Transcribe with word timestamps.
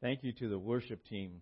Thank 0.00 0.24
you 0.24 0.32
to 0.32 0.48
the 0.48 0.58
worship 0.58 1.04
team. 1.06 1.40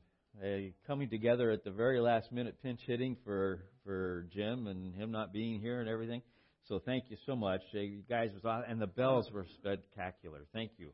Coming 0.86 1.08
together 1.08 1.50
at 1.50 1.64
the 1.64 1.70
very 1.70 2.00
last 2.00 2.30
minute, 2.30 2.56
pinch 2.62 2.80
hitting 2.86 3.16
for 3.24 3.64
for 3.84 4.26
Jim 4.32 4.66
and 4.66 4.94
him 4.94 5.10
not 5.10 5.32
being 5.32 5.60
here 5.60 5.80
and 5.80 5.88
everything. 5.88 6.22
So 6.68 6.78
thank 6.78 7.04
you 7.08 7.16
so 7.26 7.34
much, 7.34 7.62
you 7.72 8.02
guys. 8.08 8.30
Was 8.44 8.64
and 8.68 8.80
the 8.80 8.86
bells 8.86 9.30
were 9.32 9.46
spectacular. 9.58 10.40
Thank 10.52 10.72
you. 10.76 10.90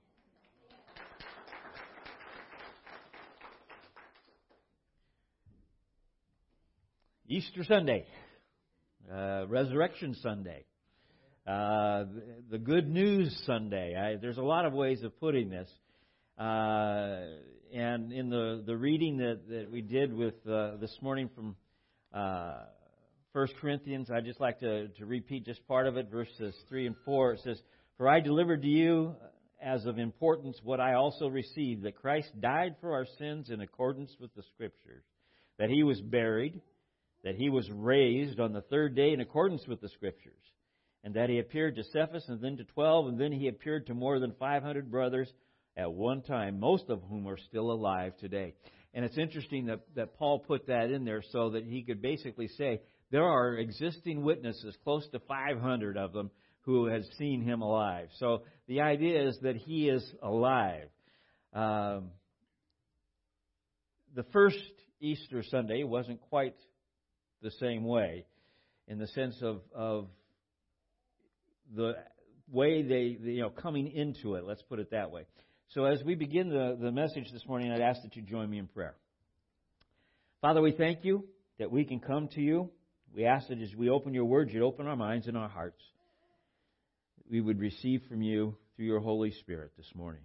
Easter 7.28 7.64
Sunday, 7.64 8.06
uh, 9.12 9.46
Resurrection 9.48 10.14
Sunday, 10.22 10.64
uh, 11.46 12.04
the 12.50 12.58
Good 12.58 12.88
News 12.88 13.36
Sunday. 13.46 13.94
I, 13.94 14.16
there's 14.20 14.38
a 14.38 14.42
lot 14.42 14.66
of 14.66 14.72
ways 14.72 15.02
of 15.04 15.18
putting 15.20 15.48
this. 15.48 15.68
Uh, 16.38 17.20
and 17.72 18.12
in 18.12 18.30
the, 18.30 18.64
the 18.66 18.76
reading 18.76 19.18
that, 19.18 19.48
that 19.48 19.70
we 19.70 19.80
did 19.80 20.12
with 20.12 20.34
uh, 20.46 20.76
this 20.80 20.96
morning 21.00 21.30
from 21.34 21.54
uh, 22.12 22.64
1 23.32 23.48
Corinthians, 23.60 24.10
I'd 24.10 24.24
just 24.24 24.40
like 24.40 24.58
to, 24.60 24.88
to 24.88 25.06
repeat 25.06 25.46
just 25.46 25.66
part 25.68 25.86
of 25.86 25.96
it, 25.96 26.10
verses 26.10 26.54
3 26.68 26.88
and 26.88 26.96
4. 27.04 27.34
It 27.34 27.40
says, 27.44 27.62
For 27.96 28.08
I 28.08 28.18
delivered 28.18 28.62
to 28.62 28.68
you 28.68 29.14
as 29.62 29.86
of 29.86 29.98
importance 29.98 30.58
what 30.64 30.80
I 30.80 30.94
also 30.94 31.28
received, 31.28 31.84
that 31.84 31.94
Christ 31.94 32.28
died 32.40 32.74
for 32.80 32.92
our 32.92 33.06
sins 33.18 33.50
in 33.50 33.60
accordance 33.60 34.10
with 34.20 34.34
the 34.34 34.42
Scriptures, 34.54 35.04
that 35.58 35.70
he 35.70 35.84
was 35.84 36.00
buried, 36.00 36.60
that 37.22 37.36
he 37.36 37.50
was 37.50 37.70
raised 37.70 38.40
on 38.40 38.52
the 38.52 38.62
third 38.62 38.96
day 38.96 39.12
in 39.12 39.20
accordance 39.20 39.66
with 39.68 39.80
the 39.80 39.88
Scriptures, 39.90 40.34
and 41.06 41.14
that 41.14 41.30
he 41.30 41.38
appeared 41.38 41.76
to 41.76 41.84
Cephas 41.84 42.24
and 42.26 42.40
then 42.40 42.56
to 42.56 42.64
twelve, 42.64 43.06
and 43.06 43.16
then 43.16 43.30
he 43.30 43.46
appeared 43.46 43.86
to 43.86 43.94
more 43.94 44.18
than 44.18 44.32
500 44.40 44.90
brothers 44.90 45.32
at 45.76 45.92
one 45.92 46.20
time, 46.20 46.58
most 46.58 46.90
of 46.90 47.00
whom 47.08 47.28
are 47.28 47.36
still 47.36 47.70
alive 47.70 48.14
today. 48.18 48.54
And 48.92 49.04
it's 49.04 49.16
interesting 49.16 49.66
that, 49.66 49.82
that 49.94 50.18
Paul 50.18 50.40
put 50.40 50.66
that 50.66 50.90
in 50.90 51.04
there 51.04 51.22
so 51.30 51.50
that 51.50 51.62
he 51.62 51.84
could 51.84 52.02
basically 52.02 52.48
say 52.48 52.80
there 53.12 53.22
are 53.22 53.54
existing 53.54 54.24
witnesses, 54.24 54.76
close 54.82 55.08
to 55.10 55.20
500 55.20 55.96
of 55.96 56.12
them, 56.12 56.32
who 56.62 56.86
has 56.86 57.08
seen 57.16 57.40
him 57.40 57.62
alive. 57.62 58.08
So 58.18 58.42
the 58.66 58.80
idea 58.80 59.28
is 59.28 59.38
that 59.42 59.54
he 59.54 59.88
is 59.88 60.04
alive. 60.20 60.88
Um, 61.52 62.10
the 64.16 64.24
first 64.32 64.58
Easter 64.98 65.44
Sunday 65.44 65.84
wasn't 65.84 66.20
quite 66.22 66.56
the 67.42 67.52
same 67.60 67.84
way, 67.84 68.26
in 68.88 68.98
the 68.98 69.06
sense 69.06 69.36
of, 69.40 69.60
of 69.72 70.08
the 71.74 71.94
way 72.50 72.82
they, 72.82 73.18
you 73.20 73.42
know, 73.42 73.50
coming 73.50 73.90
into 73.90 74.34
it. 74.34 74.44
Let's 74.44 74.62
put 74.62 74.78
it 74.78 74.90
that 74.90 75.10
way. 75.10 75.26
So 75.70 75.84
as 75.84 76.02
we 76.04 76.14
begin 76.14 76.48
the, 76.48 76.76
the 76.80 76.92
message 76.92 77.30
this 77.32 77.44
morning, 77.46 77.72
I'd 77.72 77.80
ask 77.80 78.02
that 78.02 78.14
you 78.14 78.22
join 78.22 78.48
me 78.48 78.58
in 78.58 78.66
prayer. 78.68 78.94
Father, 80.40 80.62
we 80.62 80.72
thank 80.72 81.04
you 81.04 81.24
that 81.58 81.70
we 81.70 81.84
can 81.84 81.98
come 81.98 82.28
to 82.28 82.40
you. 82.40 82.70
We 83.14 83.24
ask 83.24 83.48
that 83.48 83.60
as 83.60 83.74
we 83.74 83.90
open 83.90 84.14
your 84.14 84.26
word, 84.26 84.50
you'd 84.52 84.62
open 84.62 84.86
our 84.86 84.96
minds 84.96 85.26
and 85.26 85.36
our 85.36 85.48
hearts. 85.48 85.82
We 87.28 87.40
would 87.40 87.58
receive 87.58 88.02
from 88.08 88.22
you 88.22 88.56
through 88.76 88.86
your 88.86 89.00
Holy 89.00 89.32
Spirit 89.32 89.72
this 89.76 89.90
morning. 89.94 90.22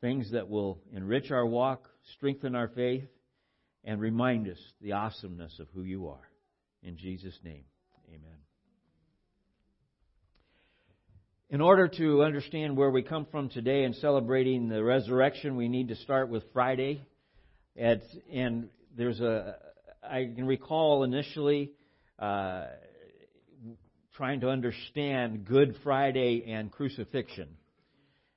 Things 0.00 0.30
that 0.32 0.48
will 0.48 0.80
enrich 0.94 1.30
our 1.30 1.44
walk, 1.44 1.88
strengthen 2.14 2.54
our 2.54 2.68
faith, 2.68 3.04
and 3.84 4.00
remind 4.00 4.48
us 4.48 4.58
the 4.80 4.92
awesomeness 4.92 5.58
of 5.58 5.66
who 5.74 5.82
you 5.82 6.08
are. 6.08 6.28
In 6.82 6.96
Jesus' 6.96 7.38
name, 7.44 7.64
amen. 8.08 8.47
In 11.50 11.62
order 11.62 11.88
to 11.88 12.24
understand 12.24 12.76
where 12.76 12.90
we 12.90 13.02
come 13.02 13.24
from 13.24 13.48
today 13.48 13.84
in 13.84 13.94
celebrating 13.94 14.68
the 14.68 14.84
resurrection, 14.84 15.56
we 15.56 15.70
need 15.70 15.88
to 15.88 15.96
start 15.96 16.28
with 16.28 16.42
Friday. 16.52 17.00
At, 17.74 18.02
and 18.30 18.68
there's 18.94 19.18
a, 19.20 19.56
I 20.02 20.30
can 20.36 20.46
recall 20.46 21.04
initially 21.04 21.72
uh, 22.18 22.66
trying 24.14 24.40
to 24.40 24.50
understand 24.50 25.46
Good 25.46 25.76
Friday 25.82 26.44
and 26.48 26.70
crucifixion 26.70 27.48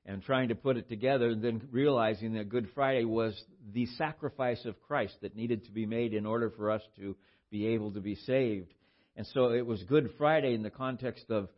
and 0.05 0.23
trying 0.23 0.47
to 0.47 0.55
put 0.55 0.78
it 0.78 0.88
together, 0.88 1.31
and 1.31 1.43
then 1.43 1.67
realizing 1.69 2.35
that 2.35 2.47
Good 2.47 2.69
Friday 2.73 3.03
was 3.03 3.38
the 3.73 3.88
sacrifice 3.97 4.63
of 4.63 4.81
Christ 4.83 5.17
that 5.22 5.35
needed 5.35 5.66
to 5.66 5.72
be 5.72 5.85
made 5.85 6.13
in 6.13 6.25
order 6.25 6.49
for 6.49 6.72
us 6.72 6.81
to 6.95 7.17
be 7.49 7.67
able 7.67 7.91
to 7.91 7.99
be 7.99 8.16
saved. 8.16 8.73
And 9.17 9.28
so 9.33 9.51
it 9.51 9.66
was 9.66 9.83
Good 9.83 10.11
Friday 10.17 10.53
in 10.53 10.63
the 10.63 10.69
context 10.69 11.25
of 11.29 11.49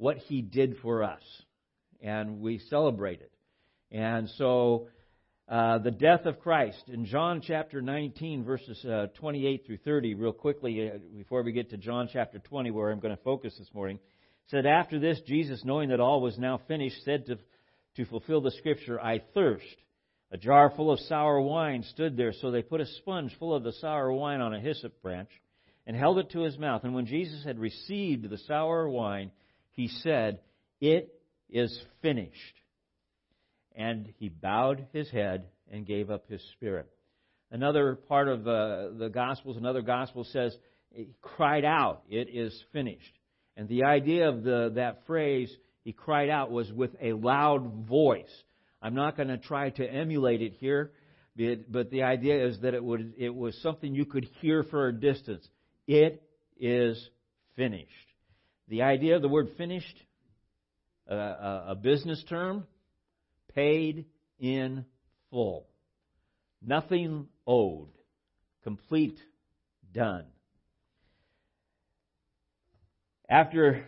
what 0.00 0.16
he 0.16 0.40
did 0.40 0.78
for 0.82 1.04
us. 1.04 1.22
And 2.00 2.40
we 2.40 2.58
celebrate 2.70 3.20
it. 3.20 3.30
And 3.92 4.30
so, 4.38 4.88
uh, 5.46 5.78
the 5.78 5.90
death 5.90 6.24
of 6.24 6.40
Christ 6.40 6.84
in 6.88 7.04
John 7.04 7.42
chapter 7.46 7.82
19, 7.82 8.44
verses 8.44 8.82
uh, 8.84 9.08
28 9.18 9.66
through 9.66 9.76
30, 9.78 10.14
real 10.14 10.32
quickly, 10.32 10.90
uh, 10.90 10.98
before 11.16 11.42
we 11.42 11.52
get 11.52 11.70
to 11.70 11.76
John 11.76 12.08
chapter 12.10 12.38
20, 12.38 12.70
where 12.70 12.90
I'm 12.90 13.00
going 13.00 13.14
to 13.14 13.22
focus 13.22 13.54
this 13.58 13.68
morning, 13.74 13.98
said, 14.46 14.64
After 14.64 14.98
this, 14.98 15.20
Jesus, 15.26 15.62
knowing 15.64 15.90
that 15.90 16.00
all 16.00 16.22
was 16.22 16.38
now 16.38 16.60
finished, 16.66 17.04
said 17.04 17.26
to, 17.26 17.38
to 17.96 18.06
fulfill 18.06 18.40
the 18.40 18.52
scripture, 18.52 18.98
I 18.98 19.20
thirst. 19.34 19.64
A 20.32 20.38
jar 20.38 20.72
full 20.74 20.92
of 20.92 21.00
sour 21.00 21.40
wine 21.40 21.82
stood 21.82 22.16
there, 22.16 22.32
so 22.32 22.50
they 22.50 22.62
put 22.62 22.80
a 22.80 22.86
sponge 22.86 23.36
full 23.38 23.54
of 23.54 23.64
the 23.64 23.72
sour 23.72 24.10
wine 24.12 24.40
on 24.40 24.54
a 24.54 24.60
hyssop 24.60 25.02
branch 25.02 25.30
and 25.86 25.94
held 25.94 26.18
it 26.18 26.30
to 26.30 26.42
his 26.42 26.56
mouth. 26.56 26.84
And 26.84 26.94
when 26.94 27.06
Jesus 27.06 27.44
had 27.44 27.58
received 27.58 28.30
the 28.30 28.38
sour 28.38 28.88
wine, 28.88 29.32
he 29.80 29.88
said, 30.02 30.40
It 30.80 31.14
is 31.48 31.80
finished. 32.02 32.34
And 33.74 34.12
he 34.18 34.28
bowed 34.28 34.86
his 34.92 35.10
head 35.10 35.46
and 35.72 35.86
gave 35.86 36.10
up 36.10 36.28
his 36.28 36.42
spirit. 36.52 36.86
Another 37.50 37.94
part 37.94 38.28
of 38.28 38.46
uh, 38.46 38.90
the 38.98 39.10
Gospels, 39.12 39.56
another 39.56 39.80
Gospel 39.80 40.24
says, 40.24 40.54
he 40.92 41.08
cried 41.22 41.64
out, 41.64 42.02
It 42.10 42.28
is 42.30 42.52
finished. 42.74 43.14
And 43.56 43.68
the 43.68 43.84
idea 43.84 44.28
of 44.28 44.42
the, 44.42 44.72
that 44.74 45.06
phrase, 45.06 45.50
he 45.82 45.92
cried 45.92 46.28
out, 46.28 46.50
was 46.50 46.70
with 46.70 46.90
a 47.00 47.14
loud 47.14 47.86
voice. 47.88 48.30
I'm 48.82 48.94
not 48.94 49.16
going 49.16 49.28
to 49.28 49.38
try 49.38 49.70
to 49.70 49.84
emulate 49.84 50.42
it 50.42 50.54
here, 50.58 50.92
but 51.70 51.90
the 51.90 52.02
idea 52.02 52.46
is 52.46 52.60
that 52.60 52.74
it, 52.74 52.84
would, 52.84 53.14
it 53.16 53.34
was 53.34 53.56
something 53.62 53.94
you 53.94 54.04
could 54.04 54.28
hear 54.42 54.62
for 54.62 54.88
a 54.88 54.92
distance. 54.92 55.48
It 55.86 56.22
is 56.58 57.08
finished. 57.56 58.09
The 58.70 58.82
idea 58.82 59.16
of 59.16 59.22
the 59.22 59.28
word 59.28 59.48
finished, 59.58 59.96
uh, 61.10 61.14
a 61.14 61.74
business 61.74 62.22
term, 62.28 62.68
paid 63.52 64.04
in 64.38 64.84
full. 65.28 65.66
Nothing 66.62 67.26
owed. 67.48 67.88
Complete, 68.62 69.18
done. 69.92 70.24
After 73.28 73.84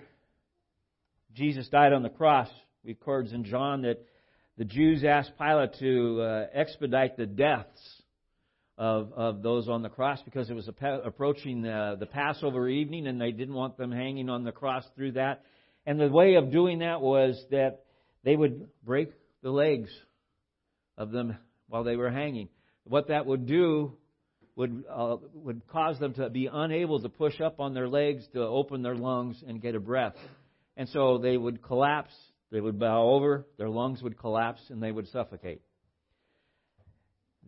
Jesus 1.32 1.68
died 1.68 1.92
on 1.92 2.02
the 2.02 2.10
cross, 2.10 2.48
records 2.84 3.32
in 3.32 3.44
John 3.44 3.82
that 3.82 4.04
the 4.58 4.64
Jews 4.64 5.04
asked 5.04 5.38
Pilate 5.38 5.74
to 5.78 6.22
uh, 6.22 6.46
expedite 6.52 7.16
the 7.16 7.26
deaths 7.26 8.01
of, 8.78 9.12
of 9.14 9.42
those 9.42 9.68
on 9.68 9.82
the 9.82 9.88
cross 9.88 10.20
because 10.24 10.50
it 10.50 10.54
was 10.54 10.68
approaching 10.68 11.62
the, 11.62 11.96
the 11.98 12.06
Passover 12.06 12.68
evening 12.68 13.06
and 13.06 13.20
they 13.20 13.32
didn't 13.32 13.54
want 13.54 13.76
them 13.76 13.92
hanging 13.92 14.28
on 14.28 14.44
the 14.44 14.52
cross 14.52 14.84
through 14.96 15.12
that. 15.12 15.42
And 15.86 16.00
the 16.00 16.08
way 16.08 16.34
of 16.34 16.50
doing 16.50 16.78
that 16.78 17.00
was 17.00 17.42
that 17.50 17.84
they 18.24 18.36
would 18.36 18.68
break 18.84 19.10
the 19.42 19.50
legs 19.50 19.90
of 20.96 21.10
them 21.10 21.36
while 21.68 21.84
they 21.84 21.96
were 21.96 22.10
hanging. 22.10 22.48
What 22.84 23.08
that 23.08 23.26
would 23.26 23.46
do 23.46 23.96
would 24.54 24.84
uh, 24.90 25.16
would 25.34 25.66
cause 25.68 25.98
them 25.98 26.14
to 26.14 26.28
be 26.28 26.48
unable 26.52 27.00
to 27.00 27.08
push 27.08 27.40
up 27.40 27.58
on 27.58 27.74
their 27.74 27.88
legs 27.88 28.24
to 28.34 28.42
open 28.42 28.82
their 28.82 28.94
lungs 28.94 29.42
and 29.46 29.62
get 29.62 29.74
a 29.74 29.80
breath. 29.80 30.14
And 30.76 30.88
so 30.90 31.18
they 31.18 31.36
would 31.36 31.62
collapse, 31.62 32.12
they 32.50 32.60
would 32.60 32.78
bow 32.78 33.08
over, 33.08 33.46
their 33.56 33.70
lungs 33.70 34.02
would 34.02 34.18
collapse 34.18 34.60
and 34.68 34.82
they 34.82 34.92
would 34.92 35.08
suffocate 35.08 35.62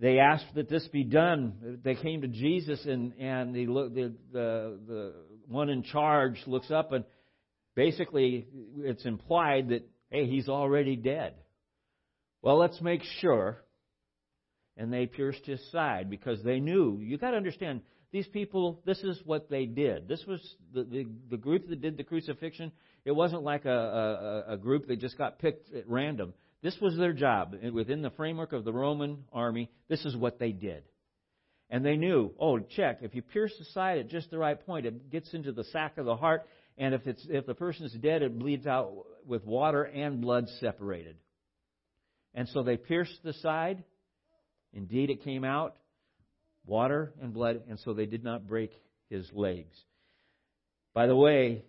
they 0.01 0.19
asked 0.19 0.55
that 0.55 0.69
this 0.69 0.87
be 0.89 1.05
done. 1.05 1.81
They 1.85 1.95
came 1.95 2.23
to 2.23 2.29
Jesus, 2.29 2.85
and 2.85 3.13
and 3.19 3.55
the 3.55 3.67
the 3.67 4.15
the, 4.33 4.79
the 4.87 5.15
one 5.49 5.69
in 5.71 5.83
charge 5.83 6.43
looks 6.47 6.71
up, 6.71 6.93
and 6.93 7.05
basically 7.75 8.47
it's 8.79 9.05
implied 9.05 9.69
that 9.69 9.89
hey, 10.11 10.27
he's 10.27 10.49
already 10.49 10.97
dead. 10.97 11.35
Well, 12.43 12.59
let's 12.59 12.81
make 12.81 13.03
sure. 13.21 13.59
And 14.77 14.93
they 14.93 15.07
pierced 15.07 15.47
his 15.47 15.61
side 15.71 16.11
because 16.11 16.43
they 16.43 16.59
knew. 16.59 16.99
You 17.01 17.17
got 17.17 17.31
to 17.31 17.37
understand, 17.37 17.81
these 18.11 18.27
people, 18.27 18.81
this 18.85 18.99
is 18.99 19.21
what 19.25 19.49
they 19.49 19.67
did. 19.67 20.09
This 20.09 20.25
was 20.27 20.41
the, 20.73 20.83
the, 20.85 21.07
the 21.31 21.37
group 21.37 21.69
that 21.69 21.81
did 21.81 21.97
the 21.97 22.05
crucifixion. 22.05 22.73
It 23.05 23.13
wasn't 23.13 23.43
like 23.43 23.65
a, 23.65 24.45
a, 24.49 24.55
a 24.55 24.57
group 24.57 24.89
that 24.89 25.01
just 25.01 25.17
got 25.17 25.39
picked 25.39 25.73
at 25.75 25.89
random. 25.89 26.35
This 26.65 26.81
was 26.81 26.97
their 26.97 27.13
job. 27.13 27.55
Within 27.75 28.01
the 28.01 28.09
framework 28.09 28.55
of 28.55 28.65
the 28.65 28.73
Roman 28.73 29.25
army, 29.35 29.71
this 29.91 30.03
is 30.07 30.17
what 30.17 30.39
they 30.39 30.51
did. 30.51 30.83
And 31.69 31.85
they 31.85 31.97
knew, 31.97 32.33
oh, 32.41 32.59
check, 32.59 33.01
if 33.03 33.15
you 33.15 33.21
pierce 33.21 33.53
the 33.59 33.67
side 33.67 33.99
at 33.99 34.09
just 34.09 34.31
the 34.31 34.39
right 34.39 34.59
point, 34.65 34.87
it 34.87 35.11
gets 35.11 35.35
into 35.35 35.53
the 35.53 35.65
sac 35.65 35.99
of 35.99 36.07
the 36.07 36.17
heart, 36.17 36.47
and 36.79 36.95
if 36.95 37.07
it's 37.07 37.25
if 37.29 37.45
the 37.45 37.55
person's 37.55 37.93
dead, 37.93 38.23
it 38.23 38.39
bleeds 38.39 38.67
out 38.67 38.95
with 39.27 39.45
water 39.45 39.83
and 39.85 40.23
blood 40.23 40.47
separated. 40.59 41.17
And 42.33 42.49
so 42.49 42.63
they 42.63 42.79
pierced 42.79 43.19
the 43.23 43.35
side. 43.35 43.85
Indeed, 44.73 45.11
it 45.11 45.23
came 45.23 45.45
out 45.45 45.77
water 46.65 47.13
and 47.21 47.35
blood, 47.35 47.65
and 47.69 47.79
so 47.81 47.93
they 47.93 48.07
did 48.07 48.25
not 48.25 48.49
break 48.49 48.73
his 49.11 49.31
legs. 49.35 49.77
By 50.95 51.09
the 51.09 51.17
way, 51.17 51.63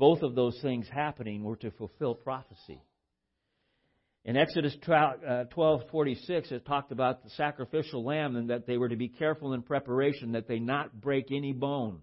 both 0.00 0.22
of 0.22 0.34
those 0.34 0.58
things 0.62 0.88
happening 0.92 1.44
were 1.44 1.56
to 1.56 1.70
fulfill 1.70 2.16
prophecy. 2.16 2.82
In 4.24 4.36
Exodus 4.36 4.76
12:46, 4.82 6.52
uh, 6.52 6.54
it 6.56 6.66
talked 6.66 6.92
about 6.92 7.22
the 7.22 7.30
sacrificial 7.30 8.04
lamb 8.04 8.36
and 8.36 8.50
that 8.50 8.66
they 8.66 8.76
were 8.76 8.88
to 8.88 8.96
be 8.96 9.08
careful 9.08 9.54
in 9.54 9.62
preparation 9.62 10.32
that 10.32 10.48
they 10.48 10.58
not 10.58 11.00
break 11.00 11.30
any 11.30 11.52
bones. 11.52 12.02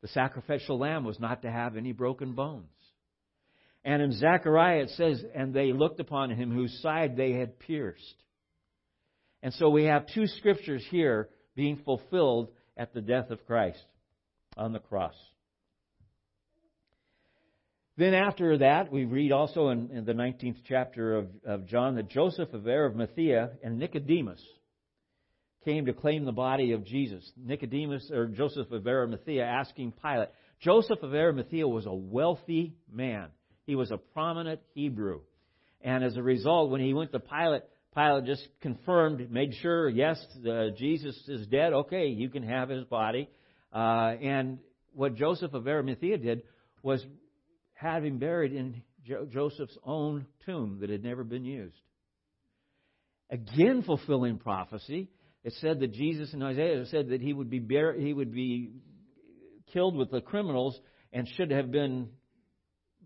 The 0.00 0.08
sacrificial 0.08 0.78
lamb 0.78 1.04
was 1.04 1.20
not 1.20 1.42
to 1.42 1.50
have 1.50 1.76
any 1.76 1.92
broken 1.92 2.34
bones. 2.34 2.66
And 3.84 4.02
in 4.02 4.12
Zechariah 4.12 4.82
it 4.82 4.90
says, 4.90 5.22
and 5.34 5.54
they 5.54 5.72
looked 5.72 6.00
upon 6.00 6.30
him 6.30 6.50
whose 6.50 6.80
side 6.82 7.16
they 7.16 7.32
had 7.32 7.58
pierced. 7.58 8.16
And 9.42 9.52
so 9.54 9.70
we 9.70 9.84
have 9.84 10.06
two 10.06 10.26
scriptures 10.26 10.84
here 10.90 11.28
being 11.54 11.76
fulfilled 11.84 12.48
at 12.76 12.94
the 12.94 13.00
death 13.00 13.30
of 13.30 13.44
Christ 13.46 13.84
on 14.56 14.72
the 14.72 14.78
cross. 14.78 15.14
Then 18.02 18.14
after 18.14 18.58
that, 18.58 18.90
we 18.90 19.04
read 19.04 19.30
also 19.30 19.68
in, 19.68 19.88
in 19.92 20.04
the 20.04 20.12
19th 20.12 20.56
chapter 20.66 21.18
of, 21.18 21.28
of 21.46 21.68
John 21.68 21.94
that 21.94 22.08
Joseph 22.08 22.52
of 22.52 22.66
Arimathea 22.66 23.52
and 23.62 23.78
Nicodemus 23.78 24.44
came 25.64 25.86
to 25.86 25.92
claim 25.92 26.24
the 26.24 26.32
body 26.32 26.72
of 26.72 26.84
Jesus. 26.84 27.22
Nicodemus, 27.36 28.10
or 28.12 28.26
Joseph 28.26 28.72
of 28.72 28.88
Arimathea, 28.88 29.44
asking 29.44 29.92
Pilate. 30.02 30.30
Joseph 30.58 31.00
of 31.00 31.14
Arimathea 31.14 31.68
was 31.68 31.86
a 31.86 31.94
wealthy 31.94 32.74
man. 32.92 33.28
He 33.66 33.76
was 33.76 33.92
a 33.92 33.98
prominent 33.98 34.58
Hebrew. 34.74 35.20
And 35.80 36.02
as 36.02 36.16
a 36.16 36.24
result, 36.24 36.70
when 36.70 36.80
he 36.80 36.94
went 36.94 37.12
to 37.12 37.20
Pilate, 37.20 37.62
Pilate 37.94 38.24
just 38.24 38.48
confirmed, 38.62 39.30
made 39.30 39.54
sure, 39.62 39.88
yes, 39.88 40.20
Jesus 40.76 41.16
is 41.28 41.46
dead. 41.46 41.72
Okay, 41.72 42.08
you 42.08 42.30
can 42.30 42.42
have 42.42 42.68
his 42.68 42.82
body. 42.82 43.28
Uh, 43.72 44.14
and 44.20 44.58
what 44.92 45.14
Joseph 45.14 45.54
of 45.54 45.68
Arimathea 45.68 46.18
did 46.18 46.42
was 46.82 47.06
have 47.82 48.04
him 48.04 48.18
buried 48.18 48.52
in 48.52 48.82
jo- 49.04 49.26
Joseph's 49.30 49.76
own 49.84 50.26
tomb 50.46 50.78
that 50.80 50.90
had 50.90 51.02
never 51.02 51.24
been 51.24 51.44
used. 51.44 51.76
Again, 53.30 53.82
fulfilling 53.82 54.38
prophecy, 54.38 55.08
it 55.42 55.54
said 55.60 55.80
that 55.80 55.92
Jesus 55.92 56.32
in 56.32 56.42
Isaiah 56.42 56.84
said 56.86 57.08
that 57.08 57.20
he 57.20 57.32
would 57.32 57.50
be 57.50 57.60
he 57.98 58.12
would 58.12 58.32
be 58.32 58.70
killed 59.72 59.96
with 59.96 60.10
the 60.10 60.20
criminals 60.20 60.78
and 61.12 61.28
should 61.36 61.50
have 61.50 61.70
been 61.70 62.10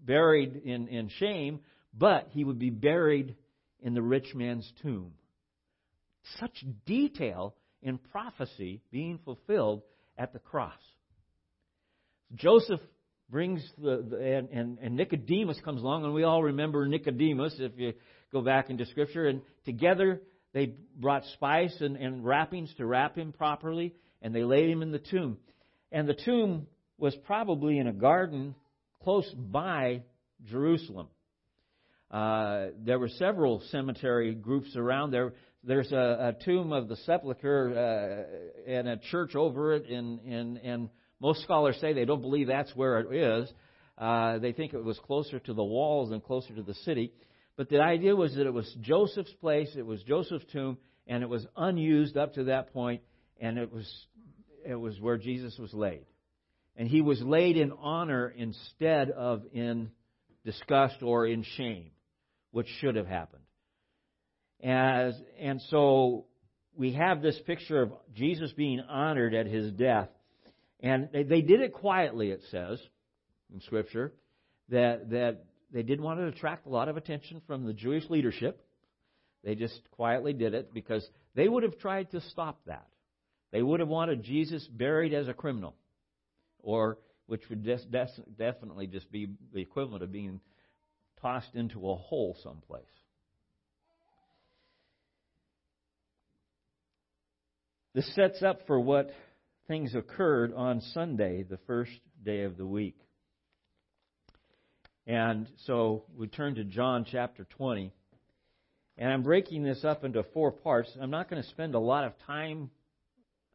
buried 0.05 0.63
in, 0.65 0.89
in 0.89 1.09
shame, 1.09 1.61
but 1.95 2.29
he 2.33 2.45
would 2.45 2.59
be 2.59 2.71
buried 2.71 3.37
in 3.81 3.95
the 3.95 4.03
rich 4.03 4.35
man's 4.35 4.71
tomb. 4.83 5.13
Such 6.41 6.65
detail 6.85 7.55
in 7.83 7.99
prophecy 7.99 8.83
being 8.91 9.19
fulfilled 9.25 9.83
at 10.19 10.33
the 10.33 10.39
cross. 10.39 10.73
Joseph 12.35 12.81
brings 13.31 13.63
the, 13.79 14.05
the 14.09 14.17
and, 14.17 14.49
and, 14.51 14.79
and 14.81 14.97
Nicodemus 14.97 15.61
comes 15.65 15.83
along, 15.83 16.05
and 16.05 16.15
we 16.15 16.23
all 16.23 16.43
remember 16.43 16.87
Nicodemus 16.87 17.57
if 17.59 17.73
you 17.77 17.93
go 18.33 18.41
back 18.41 18.71
into 18.71 18.87
Scripture. 18.87 19.27
And 19.27 19.43
together 19.65 20.21
they 20.53 20.75
brought 20.97 21.25
spice 21.35 21.77
and, 21.81 21.97
and 21.97 22.25
wrappings 22.25 22.73
to 22.77 22.87
wrap 22.87 23.17
him 23.17 23.33
properly, 23.33 23.95
and 24.23 24.35
they 24.35 24.45
laid 24.45 24.71
him 24.71 24.83
in 24.83 24.93
the 24.93 24.99
tomb. 24.99 25.39
And 25.93 26.09
the 26.09 26.17
tomb 26.25 26.67
was 26.99 27.15
probably 27.27 27.79
in 27.79 27.87
a 27.87 27.93
garden 27.93 28.55
close 29.03 29.31
by 29.37 30.03
Jerusalem. 30.49 31.09
Uh, 32.11 32.69
there 32.85 32.99
were 32.99 33.09
several 33.09 33.61
cemetery 33.71 34.35
groups 34.35 34.77
around 34.77 35.11
there. 35.11 35.35
There's 35.65 35.91
a, 35.91 36.35
a 36.39 36.45
tomb 36.45 36.73
of 36.73 36.89
the 36.89 36.97
sepulchre 36.97 38.27
uh, 38.69 38.71
and 38.71 38.89
a 38.89 38.97
church 38.97 39.35
over 39.35 39.75
it, 39.75 39.89
and, 39.89 40.21
and, 40.21 40.59
and 40.59 40.89
most 41.21 41.43
scholars 41.43 41.77
say 41.81 41.93
they 41.93 42.05
don't 42.05 42.23
believe 42.23 42.49
that's 42.49 42.75
where 42.75 43.01
it 43.01 43.15
is. 43.15 43.53
Uh, 43.99 44.39
they 44.39 44.53
think 44.53 44.75
it 44.75 44.85
was 44.85 44.99
closer 45.07 45.39
to 45.39 45.55
the 45.55 45.65
walls 45.65 46.13
and 46.13 46.23
closer 46.23 46.55
to 46.55 46.63
the 46.63 46.75
city. 46.75 47.13
But 47.57 47.71
the 47.71 47.81
idea 47.81 48.15
was 48.15 48.35
that 48.35 48.47
it 48.47 48.53
was 48.53 48.71
Joseph's 48.83 49.33
place, 49.41 49.71
it 49.77 49.87
was 49.87 50.03
Joseph's 50.03 50.45
tomb, 50.53 50.77
and 51.07 51.23
it 51.23 51.29
was 51.29 51.47
unused 51.57 52.17
up 52.17 52.35
to 52.35 52.45
that 52.45 52.73
point, 52.73 53.01
and 53.41 53.57
it 53.57 53.73
was 53.73 53.91
it 54.67 54.75
was 54.75 55.01
where 55.01 55.17
Jesus 55.17 55.57
was 55.59 55.73
laid. 55.73 56.05
And 56.77 56.89
he 56.89 57.01
was 57.01 57.23
laid 57.23 57.57
in 57.57 57.73
honor 57.73 58.29
instead 58.37 59.11
of 59.11 59.43
in 59.53 59.91
disgust 60.45 61.03
or 61.03 61.27
in 61.27 61.45
shame, 61.57 61.91
which 62.51 62.67
should 62.81 62.97
have 62.97 63.07
happened. 63.07 63.43
As, 64.63 65.15
and 65.41 65.63
so 65.71 66.27
we 66.77 66.93
have 66.93 67.23
this 67.23 67.39
picture 67.47 67.83
of 67.83 67.93
Jesus 68.15 68.53
being 68.53 68.81
honored 68.81 69.35
at 69.35 69.47
his 69.47 69.73
death. 69.73 70.09
And 70.81 71.09
they, 71.13 71.23
they 71.23 71.41
did 71.41 71.61
it 71.61 71.73
quietly, 71.73 72.31
it 72.31 72.43
says 72.51 72.81
in 73.53 73.61
Scripture, 73.61 74.13
that, 74.69 75.11
that 75.11 75.45
they 75.73 75.83
didn't 75.83 76.05
want 76.05 76.21
to 76.21 76.27
attract 76.27 76.67
a 76.67 76.71
lot 76.71 76.89
of 76.89 76.97
attention 76.97 77.41
from 77.47 77.65
the 77.65 77.73
Jewish 77.73 78.09
leadership. 78.11 78.61
They 79.45 79.55
just 79.55 79.81
quietly 79.93 80.33
did 80.33 80.55
it 80.55 80.75
because 80.75 81.07
they 81.35 81.49
would 81.49 81.63
have 81.63 81.79
tried 81.79 82.11
to 82.11 82.21
stop 82.21 82.61
that. 82.67 82.87
They 83.53 83.63
would 83.63 83.81
have 83.81 83.89
wanted 83.89 84.23
Jesus 84.23 84.67
buried 84.67 85.15
as 85.15 85.29
a 85.29 85.35
criminal, 85.35 85.77
or 86.59 86.99
which 87.27 87.43
would 87.49 87.65
des- 87.65 87.87
des- 87.91 88.23
definitely 88.37 88.87
just 88.87 89.11
be 89.11 89.29
the 89.55 89.61
equivalent 89.61 90.03
of 90.03 90.13
being 90.13 90.41
tossed 91.23 91.55
into 91.55 91.89
a 91.89 91.95
hole 91.95 92.37
someplace. 92.43 92.85
This 97.95 98.15
sets 98.15 98.43
up 98.43 98.67
for 98.67 98.79
what 98.79 99.11
things 99.69 99.95
occurred 99.95 100.53
on 100.55 100.81
Sunday, 100.93 101.43
the 101.43 101.59
first 101.67 101.93
day 102.25 102.43
of 102.43 102.57
the 102.57 102.67
week. 102.67 102.97
And 105.07 105.49
so 105.67 106.05
we 106.17 106.27
turn 106.27 106.57
to 106.57 106.65
John 106.65 107.07
chapter 107.11 107.47
20. 107.57 107.93
And 108.99 109.13
I'm 109.13 109.23
breaking 109.23 109.63
this 109.63 109.85
up 109.85 110.05
into 110.05 110.23
four 110.35 110.51
parts. 110.51 110.91
I'm 111.01 111.11
not 111.11 111.29
going 111.29 111.43
to 111.43 111.49
spend 111.51 111.75
a 111.75 111.81
lot 111.81 112.05
of 112.05 112.13
time. 112.27 112.71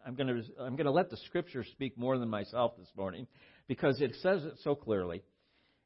I'm 0.05 0.15
going 0.15 0.27
to 0.27 0.62
I'm 0.62 0.75
going 0.75 0.86
to 0.86 0.91
let 0.91 1.09
the 1.09 1.17
scripture 1.17 1.63
speak 1.63 1.97
more 1.97 2.17
than 2.17 2.29
myself 2.29 2.74
this 2.77 2.89
morning 2.95 3.27
because 3.67 4.01
it 4.01 4.15
says 4.21 4.43
it 4.43 4.55
so 4.63 4.75
clearly. 4.75 5.24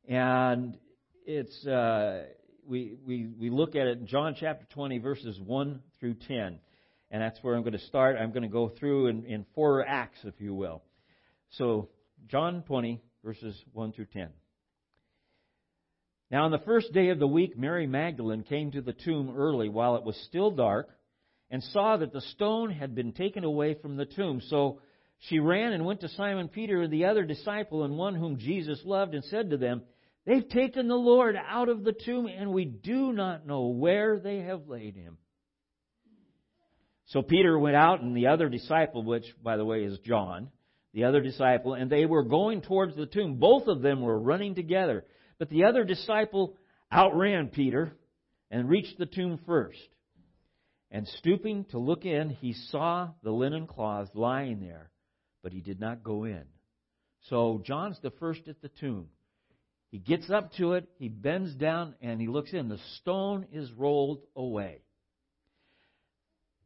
And 0.07 0.77
it's 1.25 1.65
uh, 1.65 2.25
we 2.67 2.97
we 3.05 3.27
we 3.39 3.49
look 3.49 3.75
at 3.75 3.87
it 3.87 3.99
in 3.99 4.07
John 4.07 4.35
chapter 4.39 4.65
20 4.73 4.99
verses 4.99 5.39
1 5.39 5.81
through 5.99 6.15
10 6.27 6.59
and 7.11 7.21
that's 7.21 7.39
where 7.41 7.55
I'm 7.55 7.61
going 7.61 7.73
to 7.73 7.79
start. 7.79 8.17
I'm 8.19 8.31
going 8.31 8.43
to 8.43 8.49
go 8.49 8.69
through 8.69 9.07
in, 9.07 9.25
in 9.25 9.45
four 9.55 9.85
acts, 9.85 10.19
if 10.23 10.35
you 10.39 10.53
will. 10.53 10.81
So, 11.51 11.89
John 12.27 12.63
20, 12.67 13.01
verses 13.23 13.55
1 13.73 13.93
through 13.93 14.07
10. 14.13 14.29
Now, 16.31 16.45
on 16.45 16.51
the 16.51 16.59
first 16.59 16.91
day 16.91 17.09
of 17.09 17.19
the 17.19 17.27
week, 17.27 17.57
Mary 17.57 17.87
Magdalene 17.87 18.43
came 18.43 18.71
to 18.71 18.81
the 18.81 18.93
tomb 18.93 19.33
early 19.37 19.69
while 19.69 19.95
it 19.95 20.03
was 20.03 20.15
still 20.27 20.51
dark 20.51 20.89
and 21.51 21.63
saw 21.63 21.97
that 21.97 22.11
the 22.11 22.21
stone 22.21 22.71
had 22.71 22.95
been 22.95 23.13
taken 23.13 23.43
away 23.43 23.75
from 23.75 23.95
the 23.95 24.05
tomb. 24.05 24.41
So 24.49 24.81
she 25.19 25.39
ran 25.39 25.73
and 25.73 25.85
went 25.85 26.01
to 26.01 26.09
Simon 26.09 26.47
Peter 26.47 26.81
and 26.81 26.91
the 26.91 27.05
other 27.05 27.23
disciple 27.23 27.83
and 27.83 27.97
one 27.97 28.15
whom 28.15 28.37
Jesus 28.37 28.81
loved 28.83 29.13
and 29.13 29.23
said 29.25 29.51
to 29.51 29.57
them, 29.57 29.83
They've 30.25 30.47
taken 30.47 30.87
the 30.87 30.95
Lord 30.95 31.35
out 31.35 31.69
of 31.69 31.83
the 31.83 31.93
tomb 31.93 32.25
and 32.25 32.51
we 32.51 32.65
do 32.65 33.13
not 33.13 33.45
know 33.45 33.67
where 33.67 34.19
they 34.19 34.39
have 34.39 34.67
laid 34.67 34.95
him. 34.95 35.17
So 37.07 37.21
Peter 37.21 37.57
went 37.57 37.75
out 37.75 38.01
and 38.01 38.15
the 38.15 38.27
other 38.27 38.49
disciple, 38.49 39.03
which, 39.03 39.25
by 39.43 39.57
the 39.57 39.65
way, 39.65 39.83
is 39.83 39.99
John, 39.99 40.49
the 40.93 41.03
other 41.03 41.21
disciple, 41.21 41.73
and 41.73 41.89
they 41.89 42.05
were 42.05 42.23
going 42.23 42.61
towards 42.61 42.95
the 42.95 43.05
tomb. 43.05 43.35
Both 43.35 43.67
of 43.67 43.81
them 43.81 44.01
were 44.01 44.17
running 44.17 44.55
together. 44.55 45.05
But 45.37 45.49
the 45.49 45.65
other 45.65 45.83
disciple 45.83 46.57
outran 46.91 47.49
Peter 47.49 47.93
and 48.49 48.69
reached 48.69 48.97
the 48.97 49.05
tomb 49.05 49.39
first. 49.45 49.79
And 50.89 51.07
stooping 51.19 51.65
to 51.71 51.77
look 51.77 52.05
in, 52.05 52.29
he 52.29 52.53
saw 52.53 53.09
the 53.21 53.31
linen 53.31 53.67
cloths 53.67 54.11
lying 54.13 54.61
there, 54.61 54.91
but 55.43 55.51
he 55.51 55.59
did 55.59 55.79
not 55.79 56.03
go 56.03 56.23
in. 56.23 56.43
So 57.29 57.61
John's 57.65 57.99
the 58.01 58.11
first 58.11 58.47
at 58.47 58.61
the 58.61 58.69
tomb. 58.79 59.07
He 59.91 59.97
gets 59.97 60.29
up 60.29 60.53
to 60.53 60.73
it, 60.73 60.87
he 60.97 61.09
bends 61.09 61.53
down, 61.55 61.95
and 62.01 62.21
he 62.21 62.27
looks 62.27 62.53
in. 62.53 62.69
The 62.69 62.79
stone 63.01 63.47
is 63.51 63.71
rolled 63.73 64.21
away. 64.35 64.84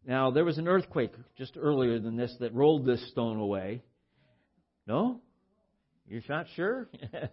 Now, 0.09 0.31
there 0.31 0.43
was 0.43 0.57
an 0.57 0.67
earthquake 0.67 1.13
just 1.37 1.55
earlier 1.55 1.99
than 1.99 2.17
this 2.17 2.35
that 2.39 2.55
rolled 2.55 2.83
this 2.83 3.11
stone 3.11 3.37
away. 3.37 3.83
No? 4.87 5.21
You're 6.07 6.23
not 6.27 6.47
sure? 6.55 6.89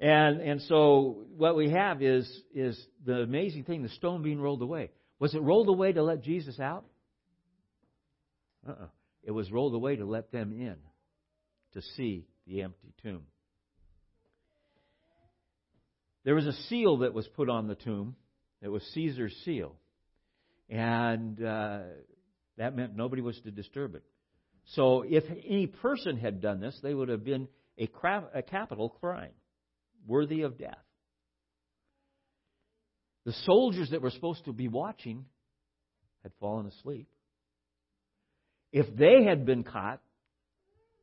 and 0.00 0.40
and 0.40 0.60
so 0.62 1.18
what 1.36 1.54
we 1.54 1.70
have 1.70 2.02
is 2.02 2.28
is 2.52 2.84
the 3.06 3.20
amazing 3.20 3.62
thing, 3.62 3.84
the 3.84 3.90
stone 3.90 4.22
being 4.22 4.40
rolled 4.40 4.60
away. 4.60 4.90
Was 5.20 5.36
it 5.36 5.42
rolled 5.42 5.68
away 5.68 5.92
to 5.92 6.02
let 6.02 6.24
Jesus 6.24 6.58
out? 6.58 6.84
Uh-uh. 8.68 8.88
It 9.22 9.30
was 9.30 9.52
rolled 9.52 9.74
away 9.74 9.94
to 9.94 10.04
let 10.04 10.32
them 10.32 10.50
in. 10.50 10.74
to 11.74 11.82
see 11.96 12.26
the 12.48 12.62
empty 12.62 12.92
tomb. 13.04 13.22
There 16.24 16.34
was 16.34 16.46
a 16.46 16.54
seal 16.68 16.98
that 16.98 17.14
was 17.14 17.28
put 17.36 17.48
on 17.48 17.68
the 17.68 17.76
tomb. 17.76 18.16
It 18.60 18.68
was 18.68 18.82
Caesar's 18.94 19.34
seal. 19.44 19.76
And 20.68 21.42
uh, 21.44 21.80
that 22.58 22.76
meant 22.76 22.96
nobody 22.96 23.22
was 23.22 23.38
to 23.40 23.50
disturb 23.50 23.94
it. 23.94 24.02
So 24.74 25.04
if 25.06 25.24
any 25.28 25.66
person 25.66 26.16
had 26.16 26.40
done 26.40 26.60
this, 26.60 26.78
they 26.82 26.94
would 26.94 27.08
have 27.08 27.24
been 27.24 27.48
a, 27.78 27.88
a 28.34 28.42
capital 28.42 28.88
crime, 28.88 29.32
worthy 30.06 30.42
of 30.42 30.58
death. 30.58 30.78
The 33.24 33.32
soldiers 33.44 33.90
that 33.90 34.02
were 34.02 34.10
supposed 34.10 34.44
to 34.46 34.52
be 34.52 34.68
watching 34.68 35.26
had 36.22 36.32
fallen 36.40 36.66
asleep. 36.66 37.08
If 38.72 38.86
they 38.96 39.24
had 39.24 39.44
been 39.44 39.64
caught, 39.64 40.00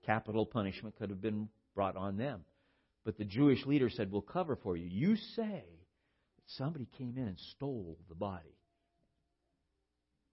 capital 0.06 0.46
punishment 0.46 0.96
could 0.98 1.10
have 1.10 1.22
been 1.22 1.50
brought 1.76 1.96
on 1.96 2.18
them. 2.18 2.42
But 3.06 3.18
the 3.18 3.26
Jewish 3.26 3.66
leader 3.66 3.90
said, 3.90 4.12
We'll 4.12 4.22
cover 4.22 4.58
for 4.58 4.76
you. 4.76 4.88
You 4.88 5.16
say 5.36 5.64
that 5.66 6.44
somebody 6.58 6.88
came 6.98 7.18
in 7.18 7.28
and 7.28 7.40
stole 7.56 7.98
the 8.10 8.16
body. 8.16 8.56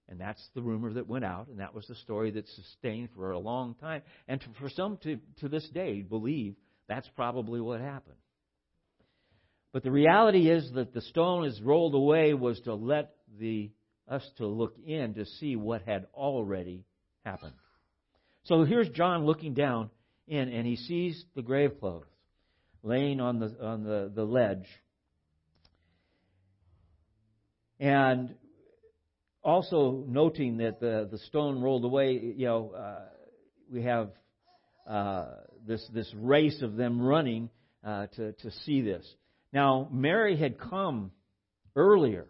And 0.09 0.21
that's 0.21 0.43
the 0.55 0.63
rumor 0.63 0.93
that 0.93 1.09
went 1.09 1.25
out, 1.25 1.49
and 1.49 1.59
that 1.59 1.75
was 1.75 1.87
the 1.89 1.97
story 1.97 2.31
that 2.31 2.47
sustained 2.49 3.09
for 3.17 3.33
a 3.33 3.39
long 3.39 3.75
time. 3.75 4.03
And 4.29 4.41
to, 4.41 4.47
for 4.61 4.71
some 4.71 4.99
to, 5.03 5.19
to 5.41 5.49
this 5.49 5.69
day 5.71 6.03
believe 6.03 6.55
that's 6.89 7.09
probably 7.17 7.61
what 7.61 7.81
happened. 7.81 8.17
But 9.73 9.83
the 9.83 9.91
reality 9.91 10.49
is 10.49 10.71
that 10.75 10.95
the 10.95 11.01
stone 11.01 11.45
is 11.45 11.61
rolled 11.61 11.95
away 11.95 12.35
was 12.35 12.61
to 12.61 12.75
let 12.75 13.15
the 13.39 13.71
us 14.09 14.27
to 14.39 14.47
look 14.47 14.77
in 14.87 15.15
to 15.15 15.27
see 15.27 15.57
what 15.57 15.83
had 15.83 16.07
already 16.15 16.85
happened. 17.25 17.55
So 18.45 18.63
here's 18.63 18.89
John 18.91 19.27
looking 19.27 19.55
down 19.55 19.91
in, 20.29 20.49
and 20.49 20.65
he 20.65 20.77
sees 20.77 21.25
the 21.35 21.43
grave 21.43 21.81
clothes 21.81 22.07
laying 22.85 23.21
on 23.21 23.41
the 23.41 23.55
on 23.61 23.83
the, 23.83 24.11
the 24.15 24.25
ledge. 24.25 24.67
And 27.81 28.35
also 29.47 30.05
noting 30.09 30.57
that 30.59 30.81
the, 30.81 31.09
the 31.11 31.19
stone 31.19 31.63
rolled 31.63 31.85
away, 31.85 32.21
you 32.37 32.47
know, 32.47 32.73
uh, 32.77 33.05
we 33.73 33.85
have 33.85 34.11
uh, 34.89 35.27
this 35.67 35.89
this 35.95 36.13
race 36.17 36.61
of 36.63 36.77
them 36.77 37.01
running 37.01 37.49
uh, 37.85 38.09
to 38.17 38.33
to 38.33 38.51
see 38.65 38.83
this. 38.83 39.07
Now 39.53 39.89
Mary 39.93 40.37
had 40.37 40.59
come 40.59 41.13
earlier, 41.77 42.27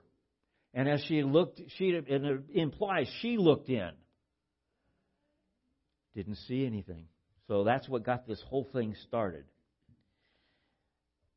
and 0.75 0.89
as 0.89 1.03
she 1.09 1.23
looked, 1.23 1.61
she 1.79 1.91
and 1.91 2.27
it 2.27 2.41
implies 2.55 3.09
she 3.23 3.39
looked 3.39 3.71
in, 3.71 3.91
didn't 6.15 6.37
see 6.49 6.67
anything. 6.67 7.07
So 7.49 7.65
that's 7.65 7.89
what 7.89 8.05
got 8.05 8.27
this 8.27 8.43
whole 8.49 8.69
thing 8.73 8.95
started. 9.07 9.45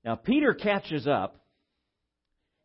Now 0.04 0.16
Peter 0.16 0.54
catches 0.54 1.08
up, 1.08 1.42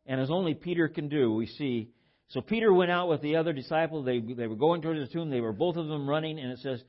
and 0.05 0.21
as 0.21 0.31
only 0.31 0.55
Peter 0.55 0.89
can 0.89 1.09
do, 1.09 1.33
we 1.33 1.47
see 1.47 1.91
so 2.35 2.41
Peter 2.41 2.73
went 2.73 2.91
out 2.91 3.09
with 3.09 3.23
the 3.23 3.37
other 3.37 3.53
disciple. 3.53 4.03
They, 4.03 4.19
they 4.19 4.49
were 4.49 4.57
going 4.57 4.83
towards 4.83 4.99
the 4.99 5.07
tomb. 5.07 5.31
They 5.31 5.41
were 5.41 5.53
both 5.53 5.77
of 5.77 5.87
them 5.87 6.11
running, 6.11 6.41
and 6.41 6.51
it 6.51 6.59
says, 6.59 6.83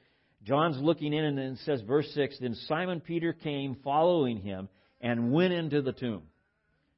John's 0.43 0.81
looking 0.81 1.13
in, 1.13 1.23
and 1.23 1.37
then 1.37 1.45
it 1.51 1.59
says, 1.65 1.81
verse 1.81 2.09
6 2.15 2.39
Then 2.39 2.55
Simon 2.67 2.99
Peter 2.99 3.31
came 3.31 3.77
following 3.83 4.41
him 4.41 4.69
and 5.01 5.31
went 5.31 5.53
into 5.53 5.83
the 5.83 5.91
tomb. 5.91 6.23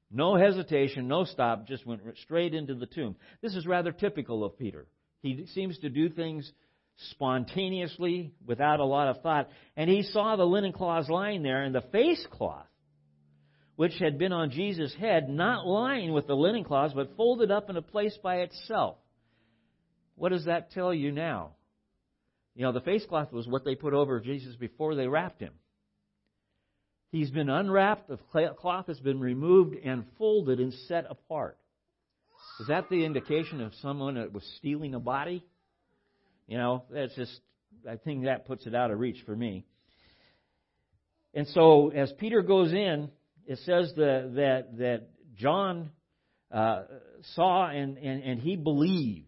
No 0.10 0.38
hesitation, 0.38 1.10
no 1.10 1.26
stop, 1.26 1.68
just 1.68 1.86
went 1.86 2.02
straight 2.24 2.54
into 2.54 2.74
the 2.74 2.86
tomb. 2.86 3.18
This 3.42 3.54
is 3.54 3.68
rather 3.68 3.92
typical 3.92 4.46
of 4.46 4.58
Peter. 4.58 4.88
He 5.22 5.46
seems 5.54 5.78
to 5.80 5.90
do 5.90 6.08
things 6.08 6.50
spontaneously 7.12 8.32
without 8.46 8.80
a 8.80 8.86
lot 8.86 9.10
of 9.10 9.22
thought. 9.22 9.50
And 9.76 9.90
he 9.90 10.04
saw 10.04 10.38
the 10.38 10.46
linen 10.46 10.72
cloths 10.72 11.10
lying 11.10 11.44
there, 11.44 11.64
and 11.64 11.76
the 11.76 11.84
face 11.92 12.26
cloth 12.32 12.68
which 13.78 13.94
had 14.00 14.18
been 14.18 14.34
on 14.34 14.50
Jesus' 14.50 14.94
head, 15.00 15.30
not 15.30 15.66
lying 15.66 16.12
with 16.12 16.26
the 16.26 16.36
linen 16.36 16.64
cloths, 16.64 16.96
but 16.96 17.16
folded 17.16 17.52
up 17.52 17.70
in 17.70 17.78
a 17.78 17.82
place 17.82 18.18
by 18.22 18.38
itself. 18.38 18.98
What 20.16 20.30
does 20.30 20.46
that 20.46 20.72
tell 20.72 20.92
you 20.92 21.12
now? 21.12 21.52
You 22.56 22.64
know, 22.64 22.72
the 22.72 22.82
face 22.82 23.06
cloth 23.08 23.32
was 23.32 23.48
what 23.48 23.64
they 23.64 23.76
put 23.76 23.94
over 23.94 24.20
Jesus 24.20 24.56
before 24.56 24.96
they 24.96 25.08
wrapped 25.08 25.40
him. 25.40 25.54
He's 27.12 27.30
been 27.30 27.52
unwrapped, 27.52 28.10
the 28.10 28.18
cloth 28.58 28.88
has 28.88 29.00
been 29.00 29.20
removed 29.20 29.76
and 29.76 30.06
folded 30.18 30.60
and 30.60 30.74
set 30.88 31.06
apart. 31.08 31.60
Is 32.60 32.68
that 32.68 32.90
the 32.90 33.06
indication 33.06 33.62
of 33.62 33.74
someone 33.84 34.16
that 34.16 34.34
was 34.34 34.44
stealing 34.58 34.96
a 34.96 35.00
body? 35.00 35.46
You 36.48 36.58
know, 36.58 36.84
that's 36.90 37.14
just, 37.16 37.40
I 37.88 37.98
think 37.98 38.26
that 38.26 38.48
puts 38.48 38.66
it 38.66 38.74
out 38.74 38.90
of 38.90 39.00
reach 39.00 39.22
for 39.24 39.36
me. 39.36 39.66
And 41.36 41.48
so, 41.50 41.90
as 41.90 42.12
Peter 42.18 42.42
goes 42.42 42.74
in, 42.74 43.12
it 43.48 43.60
says 43.60 43.92
that 43.96 44.34
that, 44.36 44.78
that 44.78 45.08
John 45.38 45.92
uh, 46.52 46.84
saw 47.36 47.70
and, 47.70 47.98
and, 47.98 48.24
and 48.24 48.42
he 48.42 48.56
believed. 48.56 49.26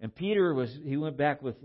And 0.00 0.14
Peter 0.14 0.52
was 0.54 0.76
he 0.84 0.96
went 0.96 1.16
back 1.16 1.42
with 1.42 1.56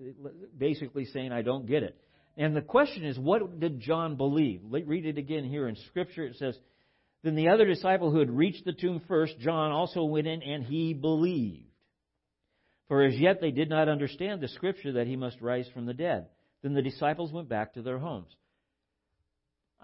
basically 0.58 1.06
saying, 1.06 1.32
I 1.32 1.42
don't 1.42 1.68
get 1.68 1.84
it. 1.84 1.98
And 2.36 2.56
the 2.56 2.62
question 2.62 3.06
is, 3.06 3.18
what 3.18 3.60
did 3.60 3.80
John 3.80 4.16
believe? 4.16 4.62
Read 4.64 5.06
it 5.06 5.18
again 5.18 5.44
here 5.44 5.68
in 5.68 5.76
Scripture. 5.88 6.26
It 6.26 6.38
says, 6.38 6.58
Then 7.24 7.36
the 7.36 7.50
other 7.50 7.66
disciple 7.66 8.12
who 8.12 8.20
had 8.20 8.32
reached 8.32 8.66
the 8.66 8.74
tomb 8.74 9.02
first, 9.08 9.38
John, 9.40 9.72
also 9.72 10.04
went 10.04 10.26
in 10.26 10.42
and 10.42 10.64
he 10.64 10.94
believed. 10.94 11.68
For 12.88 13.04
as 13.04 13.16
yet 13.16 13.40
they 13.40 13.52
did 13.52 13.70
not 13.70 13.88
understand 13.88 14.42
the 14.42 14.48
Scripture 14.48 14.94
that 14.94 15.08
he 15.08 15.16
must 15.16 15.42
rise 15.42 15.68
from 15.74 15.86
the 15.86 15.94
dead. 15.94 16.28
Then 16.64 16.74
the 16.74 16.82
disciples 16.82 17.32
went 17.32 17.50
back 17.50 17.74
to 17.74 17.82
their 17.84 18.00
homes. 18.00 18.36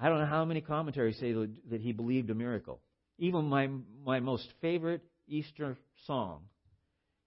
I 0.02 0.08
don't 0.08 0.20
know 0.20 0.26
how 0.26 0.46
many 0.46 0.62
commentaries 0.62 1.18
say 1.20 1.34
that 1.34 1.82
he 1.82 1.92
believed 1.92 2.30
a 2.30 2.36
miracle. 2.36 2.80
Even 3.18 3.46
my, 3.46 3.70
my 4.06 4.22
most 4.22 4.48
favorite 4.62 5.02
Easter 5.28 5.78
song, 6.08 6.44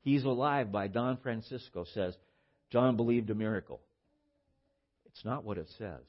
He's 0.01 0.25
Alive 0.25 0.73
by 0.73 0.89
Don 0.89 1.19
Francisco, 1.19 1.85
says, 1.93 2.17
John 2.71 2.97
believed 2.97 3.29
a 3.31 3.35
miracle. 3.35 3.81
It's 5.07 5.25
not 5.25 5.45
what 5.45 5.59
it 5.59 5.69
says. 5.79 6.01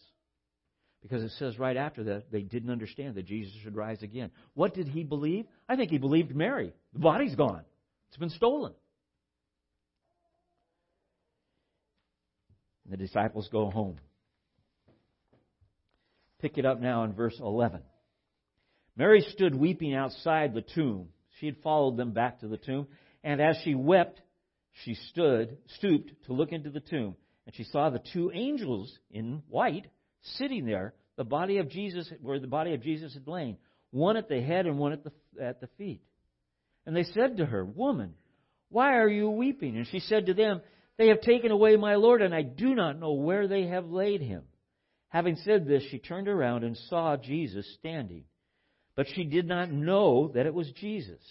Because 1.01 1.21
it 1.21 1.31
says 1.37 1.59
right 1.59 1.75
after 1.75 2.05
that, 2.05 2.31
they 2.31 2.41
didn't 2.41 2.69
understand 2.69 3.15
that 3.15 3.25
Jesus 3.25 3.53
should 3.61 3.75
rise 3.75 4.01
again. 4.01 4.31
What 4.53 4.73
did 4.73 4.87
he 4.87 5.03
believe? 5.03 5.45
I 5.67 5.75
think 5.75 5.91
he 5.91 5.97
believed 5.97 6.33
Mary. 6.33 6.73
The 6.93 6.99
body's 6.99 7.35
gone, 7.35 7.63
it's 8.07 8.17
been 8.17 8.29
stolen. 8.29 8.71
And 12.85 12.93
the 12.93 12.97
disciples 12.97 13.49
go 13.51 13.69
home. 13.69 13.97
Pick 16.43 16.57
it 16.57 16.65
up 16.65 16.81
now 16.81 17.05
in 17.05 17.13
verse 17.13 17.39
11. 17.39 17.79
Mary 18.97 19.25
stood 19.29 19.55
weeping 19.55 19.95
outside 19.95 20.53
the 20.53 20.65
tomb. 20.75 21.07
She 21.39 21.45
had 21.45 21.55
followed 21.63 21.95
them 21.95 22.11
back 22.11 22.41
to 22.41 22.49
the 22.49 22.57
tomb, 22.57 22.87
and 23.23 23.39
as 23.39 23.55
she 23.63 23.75
wept, 23.75 24.19
she 24.83 24.95
stood, 25.09 25.57
stooped 25.77 26.11
to 26.25 26.33
look 26.33 26.51
into 26.51 26.69
the 26.69 26.81
tomb, 26.81 27.15
and 27.45 27.55
she 27.55 27.63
saw 27.63 27.89
the 27.89 28.03
two 28.11 28.29
angels 28.33 28.93
in 29.09 29.41
white 29.47 29.85
sitting 30.37 30.65
there, 30.65 30.93
the 31.15 31.23
body 31.23 31.59
of 31.59 31.69
Jesus, 31.69 32.11
where 32.21 32.41
the 32.41 32.47
body 32.47 32.73
of 32.73 32.83
Jesus 32.83 33.13
had 33.13 33.25
lain, 33.25 33.55
one 33.91 34.17
at 34.17 34.27
the 34.27 34.41
head 34.41 34.65
and 34.65 34.77
one 34.77 34.91
at 34.91 35.05
the, 35.05 35.13
at 35.41 35.61
the 35.61 35.69
feet. 35.77 36.01
And 36.85 36.93
they 36.93 37.05
said 37.05 37.37
to 37.37 37.45
her, 37.45 37.63
Woman, 37.63 38.15
why 38.67 38.97
are 38.97 39.07
you 39.07 39.29
weeping? 39.29 39.77
And 39.77 39.87
she 39.87 40.01
said 40.01 40.25
to 40.25 40.33
them, 40.33 40.59
They 40.97 41.07
have 41.07 41.21
taken 41.21 41.51
away 41.51 41.77
my 41.77 41.95
Lord, 41.95 42.21
and 42.21 42.35
I 42.35 42.41
do 42.41 42.75
not 42.75 42.99
know 42.99 43.13
where 43.13 43.47
they 43.47 43.67
have 43.67 43.85
laid 43.85 44.19
him. 44.19 44.43
Having 45.13 45.35
said 45.45 45.67
this, 45.67 45.83
she 45.91 45.99
turned 45.99 46.27
around 46.27 46.63
and 46.63 46.75
saw 46.89 47.15
Jesus 47.17 47.71
standing. 47.75 48.23
But 48.95 49.05
she 49.13 49.23
did 49.23 49.47
not 49.47 49.71
know 49.71 50.31
that 50.33 50.47
it 50.47 50.53
was 50.55 50.71
Jesus. 50.71 51.21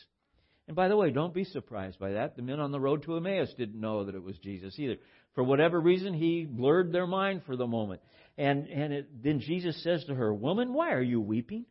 And 0.68 0.76
by 0.76 0.86
the 0.86 0.96
way, 0.96 1.10
don't 1.10 1.34
be 1.34 1.42
surprised 1.42 1.98
by 1.98 2.12
that. 2.12 2.36
The 2.36 2.42
men 2.42 2.60
on 2.60 2.70
the 2.70 2.78
road 2.78 3.02
to 3.02 3.16
Emmaus 3.16 3.52
didn't 3.58 3.80
know 3.80 4.04
that 4.04 4.14
it 4.14 4.22
was 4.22 4.38
Jesus 4.38 4.78
either. 4.78 4.98
For 5.34 5.42
whatever 5.42 5.80
reason, 5.80 6.14
he 6.14 6.44
blurred 6.48 6.92
their 6.92 7.08
mind 7.08 7.42
for 7.44 7.56
the 7.56 7.66
moment. 7.66 8.00
And, 8.38 8.68
and 8.68 8.92
it, 8.92 9.22
then 9.24 9.40
Jesus 9.40 9.82
says 9.82 10.04
to 10.04 10.14
her, 10.14 10.32
Woman, 10.32 10.72
why 10.72 10.92
are 10.92 11.02
you 11.02 11.20
weeping? 11.20 11.64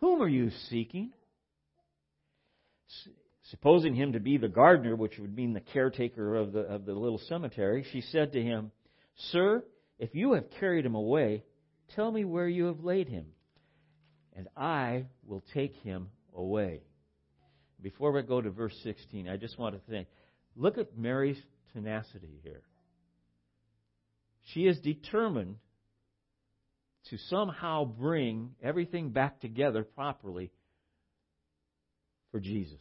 Whom 0.00 0.20
are 0.20 0.28
you 0.28 0.50
seeking? 0.68 1.10
Supposing 3.44 3.94
him 3.94 4.12
to 4.12 4.20
be 4.20 4.36
the 4.36 4.48
gardener, 4.48 4.94
which 4.94 5.18
would 5.18 5.34
mean 5.34 5.54
the 5.54 5.60
caretaker 5.60 6.36
of 6.36 6.52
the, 6.52 6.60
of 6.60 6.84
the 6.84 6.92
little 6.92 7.20
cemetery, 7.28 7.86
she 7.92 8.02
said 8.02 8.32
to 8.34 8.42
him, 8.42 8.72
Sir, 9.30 9.64
if 10.00 10.14
you 10.14 10.32
have 10.32 10.50
carried 10.58 10.86
him 10.86 10.94
away, 10.94 11.44
tell 11.94 12.10
me 12.10 12.24
where 12.24 12.48
you 12.48 12.64
have 12.64 12.82
laid 12.82 13.06
him, 13.06 13.26
and 14.34 14.48
I 14.56 15.04
will 15.26 15.44
take 15.52 15.76
him 15.76 16.08
away. 16.34 16.80
Before 17.82 18.10
we 18.10 18.22
go 18.22 18.40
to 18.40 18.50
verse 18.50 18.74
16, 18.82 19.28
I 19.28 19.36
just 19.36 19.58
want 19.58 19.74
to 19.74 19.90
think 19.90 20.08
look 20.56 20.78
at 20.78 20.96
Mary's 20.96 21.40
tenacity 21.74 22.40
here. 22.42 22.62
She 24.54 24.66
is 24.66 24.80
determined 24.80 25.56
to 27.10 27.18
somehow 27.28 27.84
bring 27.84 28.52
everything 28.62 29.10
back 29.10 29.40
together 29.40 29.84
properly 29.84 30.50
for 32.30 32.40
Jesus. 32.40 32.80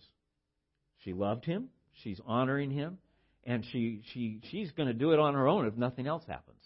She 1.04 1.12
loved 1.12 1.44
him, 1.44 1.68
she's 2.02 2.22
honoring 2.26 2.72
him, 2.72 2.98
and 3.44 3.66
she, 3.74 4.04
she, 4.14 4.40
she's 4.52 4.72
going 4.72 4.88
to 4.88 4.94
do 4.94 5.12
it 5.12 5.20
on 5.20 5.34
her 5.34 5.50
own 5.50 5.68
if 5.68 5.76
nothing 5.76 6.08
else 6.08 6.24
happens. 6.26 6.59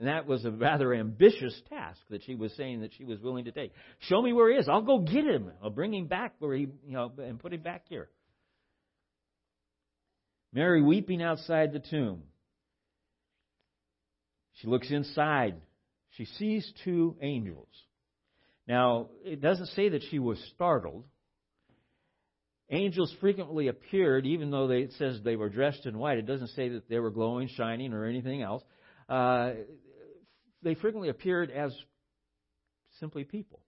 And 0.00 0.08
that 0.08 0.26
was 0.26 0.46
a 0.46 0.50
rather 0.50 0.94
ambitious 0.94 1.54
task 1.68 2.00
that 2.08 2.24
she 2.24 2.34
was 2.34 2.50
saying 2.56 2.80
that 2.80 2.92
she 2.96 3.04
was 3.04 3.20
willing 3.20 3.44
to 3.44 3.52
take. 3.52 3.74
Show 3.98 4.22
me 4.22 4.32
where 4.32 4.50
he 4.50 4.56
is. 4.56 4.66
I'll 4.66 4.80
go 4.80 5.00
get 5.00 5.26
him. 5.26 5.52
I'll 5.62 5.68
bring 5.68 5.92
him 5.92 6.06
back 6.06 6.36
where 6.38 6.56
he, 6.56 6.62
you 6.62 6.92
know, 6.92 7.12
and 7.18 7.38
put 7.38 7.52
him 7.52 7.60
back 7.60 7.84
here. 7.90 8.08
Mary 10.54 10.82
weeping 10.82 11.22
outside 11.22 11.74
the 11.74 11.80
tomb. 11.90 12.22
She 14.54 14.68
looks 14.68 14.90
inside. 14.90 15.56
She 16.16 16.24
sees 16.24 16.72
two 16.82 17.16
angels. 17.20 17.68
Now, 18.66 19.08
it 19.22 19.42
doesn't 19.42 19.66
say 19.66 19.90
that 19.90 20.02
she 20.10 20.18
was 20.18 20.42
startled. 20.54 21.04
Angels 22.70 23.14
frequently 23.20 23.68
appeared, 23.68 24.24
even 24.24 24.50
though 24.50 24.66
they, 24.66 24.78
it 24.78 24.92
says 24.96 25.20
they 25.22 25.36
were 25.36 25.50
dressed 25.50 25.84
in 25.84 25.98
white. 25.98 26.16
It 26.16 26.26
doesn't 26.26 26.48
say 26.48 26.70
that 26.70 26.88
they 26.88 27.00
were 27.00 27.10
glowing, 27.10 27.48
shining, 27.48 27.92
or 27.92 28.06
anything 28.06 28.40
else. 28.40 28.62
Uh, 29.10 29.50
they 30.62 30.74
frequently 30.74 31.08
appeared 31.08 31.50
as 31.50 31.74
simply 32.98 33.24
people. 33.24 33.60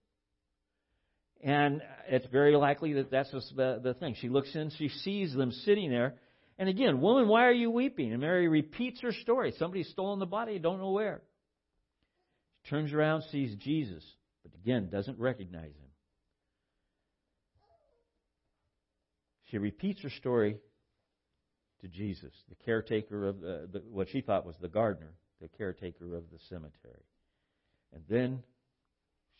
And 1.41 1.81
it's 2.07 2.25
very 2.27 2.55
likely 2.55 2.93
that 2.93 3.11
that's 3.11 3.31
the, 3.31 3.79
the 3.83 3.93
thing. 3.95 4.15
She 4.19 4.29
looks 4.29 4.55
in, 4.55 4.71
she 4.77 4.89
sees 4.89 5.33
them 5.33 5.51
sitting 5.51 5.89
there. 5.89 6.15
And 6.57 6.69
again, 6.69 7.01
woman, 7.01 7.27
why 7.27 7.45
are 7.47 7.53
you 7.53 7.69
weeping? 7.69 8.11
And 8.11 8.21
Mary 8.21 8.47
repeats 8.47 9.01
her 9.01 9.11
story. 9.11 9.53
Somebody's 9.57 9.89
stolen 9.89 10.19
the 10.19 10.25
body, 10.25 10.59
don't 10.59 10.79
know 10.79 10.91
where. 10.91 11.21
She 12.63 12.69
turns 12.69 12.93
around, 12.93 13.23
sees 13.31 13.55
Jesus, 13.55 14.03
but 14.43 14.53
again, 14.55 14.89
doesn't 14.89 15.19
recognize 15.19 15.65
him. 15.65 15.89
She 19.45 19.57
repeats 19.57 20.01
her 20.03 20.09
story 20.09 20.57
to 21.81 21.87
Jesus, 21.89 22.31
the 22.47 22.55
caretaker 22.63 23.27
of 23.27 23.41
the, 23.41 23.69
the, 23.71 23.79
what 23.91 24.07
she 24.09 24.21
thought 24.21 24.45
was 24.45 24.55
the 24.61 24.69
gardener, 24.69 25.11
the 25.43 25.49
caretaker 25.49 26.15
of 26.15 26.23
the 26.31 26.39
cemetery. 26.47 27.03
And 27.93 28.01
then 28.09 28.43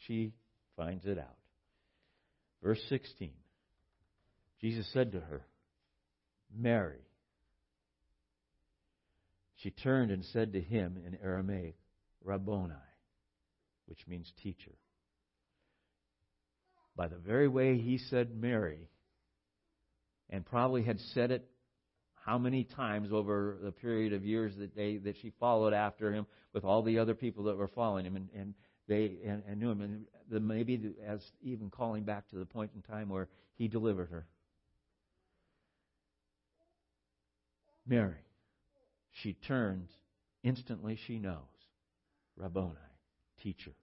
she 0.06 0.34
finds 0.76 1.06
it 1.06 1.18
out. 1.18 1.38
Verse 2.62 2.82
16 2.90 3.32
Jesus 4.62 4.88
said 4.94 5.12
to 5.12 5.20
her, 5.20 5.46
Mary. 6.56 7.02
She 9.58 9.72
turned 9.72 10.12
and 10.12 10.24
said 10.32 10.54
to 10.54 10.62
him 10.62 10.98
in 11.06 11.18
Aramaic, 11.22 11.76
Rabboni, 12.24 12.74
which 13.88 14.00
means 14.08 14.32
teacher. 14.42 14.72
By 16.96 17.08
the 17.08 17.18
very 17.18 17.48
way 17.48 17.78
he 17.78 17.98
said 17.98 18.36
Mary, 18.36 18.90
and 20.30 20.46
probably 20.46 20.84
had 20.84 21.00
said 21.14 21.32
it 21.32 21.46
how 22.26 22.38
many 22.38 22.64
times 22.64 23.12
over 23.12 23.58
the 23.62 23.72
period 23.72 24.14
of 24.14 24.24
years 24.24 24.54
that 24.58 24.76
they 24.76 24.98
that 24.98 25.16
she 25.22 25.32
followed 25.40 25.74
after 25.74 26.14
him 26.14 26.26
with 26.54 26.64
all 26.64 26.82
the 26.82 27.00
other 27.00 27.14
people 27.14 27.46
that 27.46 27.58
were 27.58 27.68
following 27.68 28.06
him 28.06 28.16
and, 28.16 28.30
and 28.36 28.54
they 28.88 29.18
and, 29.26 29.44
and 29.48 29.60
knew 29.60 29.72
him 29.72 29.82
and 29.82 30.06
the, 30.30 30.40
maybe 30.40 30.94
as 31.06 31.22
even 31.42 31.70
calling 31.70 32.04
back 32.04 32.28
to 32.30 32.38
the 32.38 32.46
point 32.46 32.72
in 32.76 32.82
time 32.82 33.10
where 33.10 33.28
he 33.56 33.68
delivered 33.68 34.10
her. 34.10 34.26
Mary, 37.86 38.24
she 39.22 39.34
turns 39.34 39.90
instantly 40.44 40.98
she 41.08 41.20
knows 41.20 41.40
Rabboni, 42.38 42.76
teacher. 43.42 43.74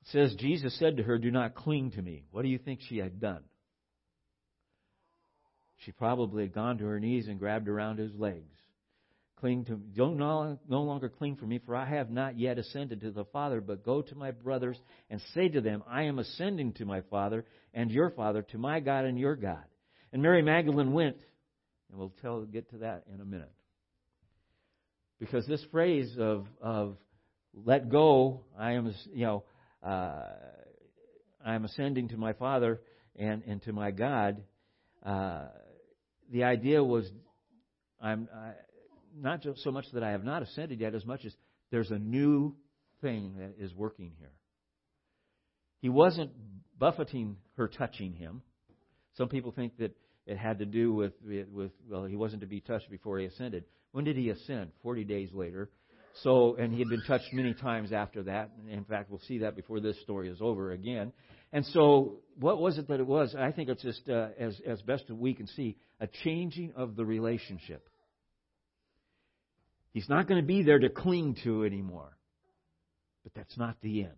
It 0.00 0.08
says 0.12 0.34
Jesus 0.38 0.76
said 0.78 0.96
to 0.96 1.02
her, 1.02 1.18
"Do 1.18 1.30
not 1.30 1.54
cling 1.54 1.90
to 1.92 2.02
me." 2.02 2.24
What 2.30 2.42
do 2.42 2.48
you 2.48 2.58
think 2.58 2.80
she 2.88 2.96
had 2.96 3.20
done? 3.20 3.42
She 5.84 5.92
probably 5.92 6.44
had 6.44 6.52
gone 6.52 6.78
to 6.78 6.84
her 6.84 7.00
knees 7.00 7.28
and 7.28 7.38
grabbed 7.38 7.68
around 7.68 7.98
his 7.98 8.14
legs. 8.14 8.54
Cling 9.36 9.64
to 9.66 9.76
don't 9.76 10.18
no, 10.18 10.58
no 10.68 10.82
longer 10.82 11.08
cling 11.08 11.36
for 11.36 11.46
me, 11.46 11.58
for 11.64 11.74
I 11.74 11.86
have 11.86 12.10
not 12.10 12.38
yet 12.38 12.58
ascended 12.58 13.00
to 13.00 13.10
the 13.10 13.24
Father, 13.24 13.62
but 13.62 13.84
go 13.84 14.02
to 14.02 14.14
my 14.14 14.32
brothers 14.32 14.78
and 15.08 15.20
say 15.34 15.48
to 15.48 15.62
them, 15.62 15.82
I 15.88 16.02
am 16.02 16.18
ascending 16.18 16.74
to 16.74 16.84
my 16.84 17.00
Father 17.02 17.46
and 17.72 17.90
your 17.90 18.10
Father, 18.10 18.42
to 18.42 18.58
my 18.58 18.80
God 18.80 19.06
and 19.06 19.18
your 19.18 19.36
God. 19.36 19.64
And 20.12 20.20
Mary 20.20 20.42
Magdalene 20.42 20.92
went, 20.92 21.16
and 21.88 21.98
we'll 21.98 22.12
tell 22.20 22.42
get 22.42 22.68
to 22.70 22.78
that 22.78 23.04
in 23.12 23.20
a 23.20 23.24
minute. 23.24 23.52
Because 25.18 25.46
this 25.46 25.64
phrase 25.70 26.14
of 26.18 26.46
of 26.60 26.96
let 27.54 27.88
go, 27.88 28.40
I 28.58 28.72
am 28.72 28.94
you 29.12 29.24
know 29.24 29.44
uh, 29.82 30.24
I 31.44 31.54
am 31.54 31.64
ascending 31.64 32.08
to 32.08 32.18
my 32.18 32.34
Father 32.34 32.80
and, 33.16 33.42
and 33.46 33.62
to 33.62 33.72
my 33.72 33.90
God. 33.90 34.42
Uh, 35.04 35.46
the 36.30 36.44
idea 36.44 36.82
was 36.82 37.10
I'm 38.00 38.28
I, 38.34 38.52
not 39.18 39.44
so 39.56 39.70
much 39.70 39.86
that 39.92 40.02
I 40.02 40.10
have 40.10 40.24
not 40.24 40.42
ascended 40.42 40.80
yet, 40.80 40.94
as 40.94 41.04
much 41.04 41.24
as 41.24 41.34
there's 41.70 41.90
a 41.90 41.98
new 41.98 42.54
thing 43.00 43.34
that 43.38 43.62
is 43.62 43.74
working 43.74 44.12
here. 44.18 44.32
He 45.80 45.88
wasn't 45.88 46.30
buffeting 46.78 47.36
her, 47.56 47.68
touching 47.68 48.14
him. 48.14 48.42
Some 49.16 49.28
people 49.28 49.52
think 49.52 49.76
that 49.78 49.96
it 50.26 50.36
had 50.36 50.58
to 50.58 50.66
do 50.66 50.92
with 50.92 51.12
with 51.52 51.72
well, 51.88 52.04
he 52.04 52.16
wasn't 52.16 52.42
to 52.42 52.46
be 52.46 52.60
touched 52.60 52.90
before 52.90 53.18
he 53.18 53.26
ascended. 53.26 53.64
When 53.92 54.04
did 54.04 54.16
he 54.16 54.30
ascend? 54.30 54.70
Forty 54.82 55.04
days 55.04 55.30
later. 55.32 55.70
So, 56.22 56.56
and 56.56 56.72
he 56.72 56.80
had 56.80 56.88
been 56.88 57.02
touched 57.06 57.32
many 57.32 57.54
times 57.54 57.92
after 57.92 58.22
that. 58.24 58.50
In 58.68 58.84
fact, 58.84 59.10
we'll 59.10 59.20
see 59.20 59.38
that 59.38 59.56
before 59.56 59.80
this 59.80 60.00
story 60.02 60.28
is 60.28 60.38
over 60.40 60.72
again. 60.72 61.12
And 61.52 61.64
so, 61.66 62.18
what 62.38 62.60
was 62.60 62.78
it 62.78 62.88
that 62.88 63.00
it 63.00 63.06
was? 63.06 63.34
I 63.36 63.52
think 63.52 63.68
it's 63.68 63.82
just 63.82 64.08
uh, 64.08 64.28
as 64.38 64.60
as 64.66 64.80
best 64.82 65.10
we 65.10 65.34
can 65.34 65.46
see 65.48 65.76
a 65.98 66.06
changing 66.24 66.72
of 66.76 66.96
the 66.96 67.04
relationship. 67.04 67.88
He's 69.92 70.08
not 70.08 70.28
going 70.28 70.40
to 70.40 70.46
be 70.46 70.62
there 70.62 70.78
to 70.78 70.88
cling 70.88 71.36
to 71.44 71.64
anymore. 71.64 72.16
But 73.24 73.34
that's 73.34 73.58
not 73.58 73.76
the 73.82 74.02
end. 74.02 74.12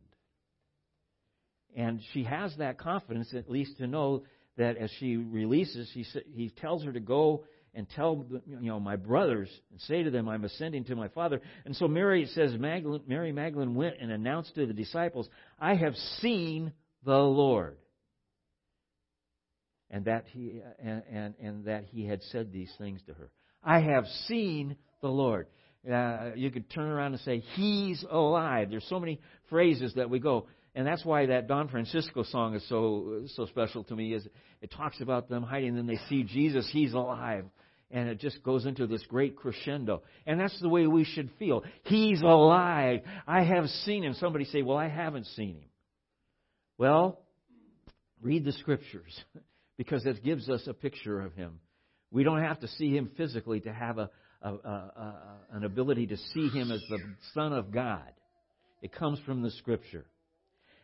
And 1.75 2.01
she 2.13 2.25
has 2.25 2.55
that 2.59 2.79
confidence, 2.79 3.33
at 3.35 3.51
least 3.51 3.79
to 3.79 3.87
know 3.87 4.25
that 4.59 4.77
as 4.77 4.91
she 4.99 5.17
releases, 5.17 5.91
he, 5.93 6.05
he 6.35 6.51
tells 6.51 6.85
her 6.85 6.93
to 6.93 7.01
go 7.01 7.45
and 7.75 7.89
tell 7.91 8.27
you 8.47 8.59
know 8.61 8.81
my 8.81 8.97
brothers 8.97 9.49
and 9.71 9.81
say 9.83 10.03
to 10.03 10.11
them, 10.11 10.29
I'm 10.29 10.45
ascending 10.45 10.85
to 10.85 10.97
my 10.97 11.09
Father. 11.09 11.41
And 11.65 11.75
so 11.77 11.89
Mary 11.89 12.27
says, 12.35 12.53
Magdalene, 12.59 13.03
Mary 13.07 13.33
Magdalene 13.33 13.75
went 13.75 13.97
and 14.01 14.11
announced 14.11 14.55
to 14.57 14.67
the 14.67 14.73
disciples, 14.73 15.29
I 15.59 15.75
have 15.75 15.95
seen 16.21 16.73
the 17.05 17.17
Lord. 17.17 17.77
And 19.91 20.07
that 20.07 20.25
he 20.33 20.61
and, 20.83 21.03
and, 21.11 21.35
and 21.43 21.65
that 21.67 21.85
he 21.85 22.07
had 22.07 22.23
said 22.25 22.53
these 22.53 22.73
things 22.79 23.01
to 23.07 23.15
her. 23.15 23.31
I 23.63 23.81
have 23.81 24.07
seen 24.27 24.77
the 25.01 25.09
Lord. 25.09 25.47
Uh, 25.91 26.31
you 26.37 26.51
could 26.51 26.71
turn 26.71 26.89
around 26.89 27.13
and 27.13 27.21
say, 27.23 27.41
He's 27.55 28.05
alive. 28.11 28.71
There's 28.71 28.87
so 28.89 29.01
many 29.01 29.21
phrases 29.51 29.95
that 29.97 30.09
we 30.09 30.19
go. 30.19 30.47
And 30.75 30.87
that's 30.87 31.05
why 31.05 31.27
that 31.27 31.49
Don 31.49 31.69
Francisco 31.69 32.23
song 32.23 32.55
is 32.55 32.67
so 32.69 33.25
so 33.35 33.45
special 33.47 33.85
to 33.85 33.95
me. 33.95 34.15
Is 34.15 34.27
it 34.63 34.71
talks 34.71 35.01
about 35.01 35.29
them 35.29 35.43
hiding, 35.43 35.71
and 35.71 35.79
then 35.79 35.87
they 35.87 36.01
see 36.09 36.23
Jesus, 36.23 36.69
He's 36.73 36.95
alive, 36.95 37.45
and 37.91 38.09
it 38.09 38.19
just 38.19 38.43
goes 38.43 38.65
into 38.65 38.87
this 38.87 39.05
great 39.07 39.37
crescendo. 39.37 40.03
And 40.27 40.41
that's 40.41 40.59
the 40.61 40.71
way 40.71 40.87
we 40.87 41.05
should 41.05 41.31
feel. 41.39 41.63
He's 41.85 42.23
alive. 42.23 43.01
I 43.27 43.43
have 43.43 43.67
seen 43.85 44.03
Him. 44.03 44.15
Somebody 44.15 44.47
say, 44.47 44.63
"Well, 44.63 44.79
I 44.79 44.89
haven't 44.89 45.27
seen 45.27 45.57
Him." 45.57 45.69
Well, 46.79 47.21
read 48.23 48.45
the 48.45 48.53
Scriptures 48.53 49.21
because 49.77 50.07
it 50.07 50.25
gives 50.25 50.49
us 50.49 50.67
a 50.67 50.73
picture 50.73 51.21
of 51.21 51.35
Him. 51.35 51.61
We 52.11 52.25
don't 52.25 52.43
have 52.43 52.61
to 52.61 52.69
see 52.69 52.97
Him 52.97 53.11
physically 53.15 53.61
to 53.61 53.73
have 53.75 53.99
a, 53.99 54.09
a, 54.41 54.49
a, 54.49 54.55
a 54.55 55.37
an 55.53 55.65
ability 55.65 56.07
to 56.07 56.17
see 56.17 56.49
Him 56.49 56.73
as 56.73 56.81
the 56.89 56.99
Son 57.35 57.53
of 57.53 57.71
God. 57.71 58.11
It 58.81 58.93
comes 58.93 59.19
from 59.27 59.43
the 59.43 59.51
Scripture. 59.51 60.07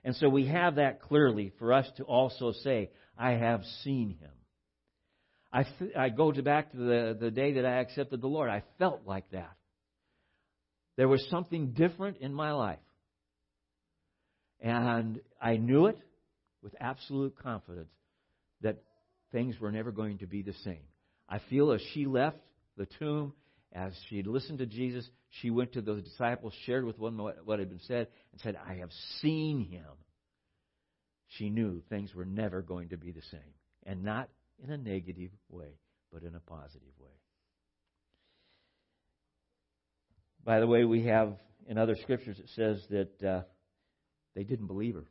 And 0.04 0.14
so 0.16 0.28
we 0.28 0.46
have 0.46 0.76
that 0.76 1.02
clearly 1.02 1.52
for 1.58 1.72
us 1.72 1.86
to 1.96 2.04
also 2.04 2.52
say, 2.52 2.90
I 3.18 3.32
have 3.32 3.62
seen 3.82 4.10
him. 4.10 4.30
I, 5.52 5.64
th- 5.64 5.96
I 5.96 6.08
go 6.10 6.30
to 6.30 6.42
back 6.42 6.70
to 6.72 6.76
the, 6.76 7.16
the 7.18 7.30
day 7.30 7.54
that 7.54 7.64
I 7.64 7.80
accepted 7.80 8.20
the 8.20 8.26
Lord. 8.26 8.50
I 8.50 8.62
felt 8.78 9.02
like 9.06 9.30
that. 9.32 9.56
There 10.96 11.08
was 11.08 11.26
something 11.30 11.72
different 11.72 12.18
in 12.18 12.34
my 12.34 12.52
life. 12.52 12.78
And 14.60 15.20
I 15.40 15.56
knew 15.56 15.86
it 15.86 15.98
with 16.62 16.74
absolute 16.80 17.36
confidence 17.38 17.92
that 18.60 18.82
things 19.32 19.58
were 19.60 19.70
never 19.70 19.92
going 19.92 20.18
to 20.18 20.26
be 20.26 20.42
the 20.42 20.54
same. 20.64 20.82
I 21.28 21.38
feel 21.50 21.72
as 21.72 21.80
she 21.94 22.06
left 22.06 22.38
the 22.76 22.86
tomb, 22.98 23.32
as 23.72 23.92
she 24.08 24.22
listened 24.22 24.58
to 24.58 24.66
Jesus, 24.66 25.08
she 25.28 25.50
went 25.50 25.72
to 25.72 25.82
the 25.82 26.00
disciples, 26.00 26.54
shared 26.64 26.84
with 26.84 26.98
them 26.98 27.18
what 27.18 27.58
had 27.58 27.68
been 27.68 27.80
said, 27.80 28.08
and 28.32 28.40
said, 28.40 28.56
I 28.56 28.74
have 28.76 28.90
seen 29.20 29.64
him. 29.64 29.84
She 31.36 31.50
knew 31.50 31.82
things 31.88 32.14
were 32.14 32.24
never 32.24 32.62
going 32.62 32.88
to 32.90 32.96
be 32.96 33.12
the 33.12 33.22
same. 33.30 33.40
And 33.84 34.02
not 34.02 34.28
in 34.62 34.70
a 34.70 34.78
negative 34.78 35.30
way, 35.50 35.78
but 36.12 36.22
in 36.22 36.34
a 36.34 36.40
positive 36.40 36.94
way. 36.98 37.10
By 40.44 40.60
the 40.60 40.66
way, 40.66 40.84
we 40.84 41.04
have 41.06 41.34
in 41.66 41.76
other 41.76 41.96
scriptures 42.02 42.38
it 42.38 42.48
says 42.56 42.82
that 42.88 43.28
uh, 43.28 43.42
they 44.34 44.44
didn't 44.44 44.66
believe 44.66 44.94
her. 44.94 45.04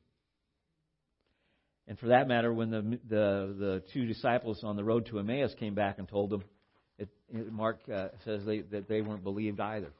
And 1.88 1.98
for 2.00 2.08
that 2.08 2.28
matter, 2.28 2.52
when 2.52 2.72
the, 2.72 2.82
the, 3.08 3.56
the 3.58 3.84
two 3.94 4.06
disciples 4.06 4.62
on 4.64 4.76
the 4.76 4.84
road 4.84 5.06
to 5.08 5.20
Emmaus 5.20 5.54
came 5.60 5.76
back 5.76 6.00
and 6.00 6.08
told 6.08 6.32
them, 6.32 6.44
it, 6.98 7.10
it, 7.34 7.52
Mark 7.52 7.80
uh, 7.94 8.10
says 8.26 8.46
they, 8.46 8.62
that 8.62 8.88
they 8.88 9.02
weren't 9.02 9.24
believed 9.24 9.60
either. 9.60 9.92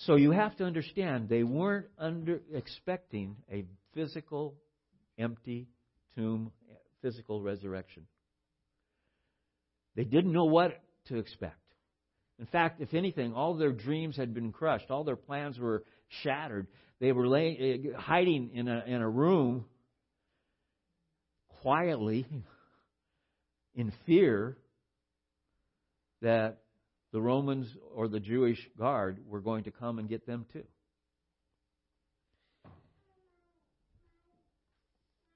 So 0.00 0.16
you 0.16 0.30
have 0.32 0.56
to 0.56 0.64
understand 0.64 1.28
they 1.28 1.42
weren't 1.42 1.86
under 1.98 2.40
expecting 2.52 3.36
a 3.50 3.64
physical, 3.94 4.54
empty 5.18 5.68
tomb, 6.16 6.52
physical 7.00 7.40
resurrection. 7.40 8.06
They 9.94 10.04
didn't 10.04 10.32
know 10.32 10.44
what 10.44 10.78
to 11.06 11.16
expect. 11.16 11.56
In 12.38 12.46
fact, 12.46 12.82
if 12.82 12.92
anything, 12.92 13.32
all 13.32 13.54
their 13.54 13.72
dreams 13.72 14.16
had 14.16 14.34
been 14.34 14.52
crushed. 14.52 14.90
All 14.90 15.04
their 15.04 15.16
plans 15.16 15.58
were 15.58 15.84
shattered. 16.22 16.66
They 17.00 17.12
were 17.12 17.26
uh, 17.26 17.98
hiding 17.98 18.50
in 18.52 18.68
a, 18.68 18.84
in 18.86 19.00
a 19.00 19.08
room 19.08 19.64
quietly 21.62 22.26
in 23.76 23.92
fear 24.06 24.56
that 26.22 26.62
the 27.12 27.20
Romans 27.20 27.68
or 27.94 28.08
the 28.08 28.18
Jewish 28.18 28.58
guard 28.76 29.18
were 29.28 29.40
going 29.40 29.64
to 29.64 29.70
come 29.70 29.98
and 29.98 30.08
get 30.08 30.26
them 30.26 30.46
too. 30.52 30.64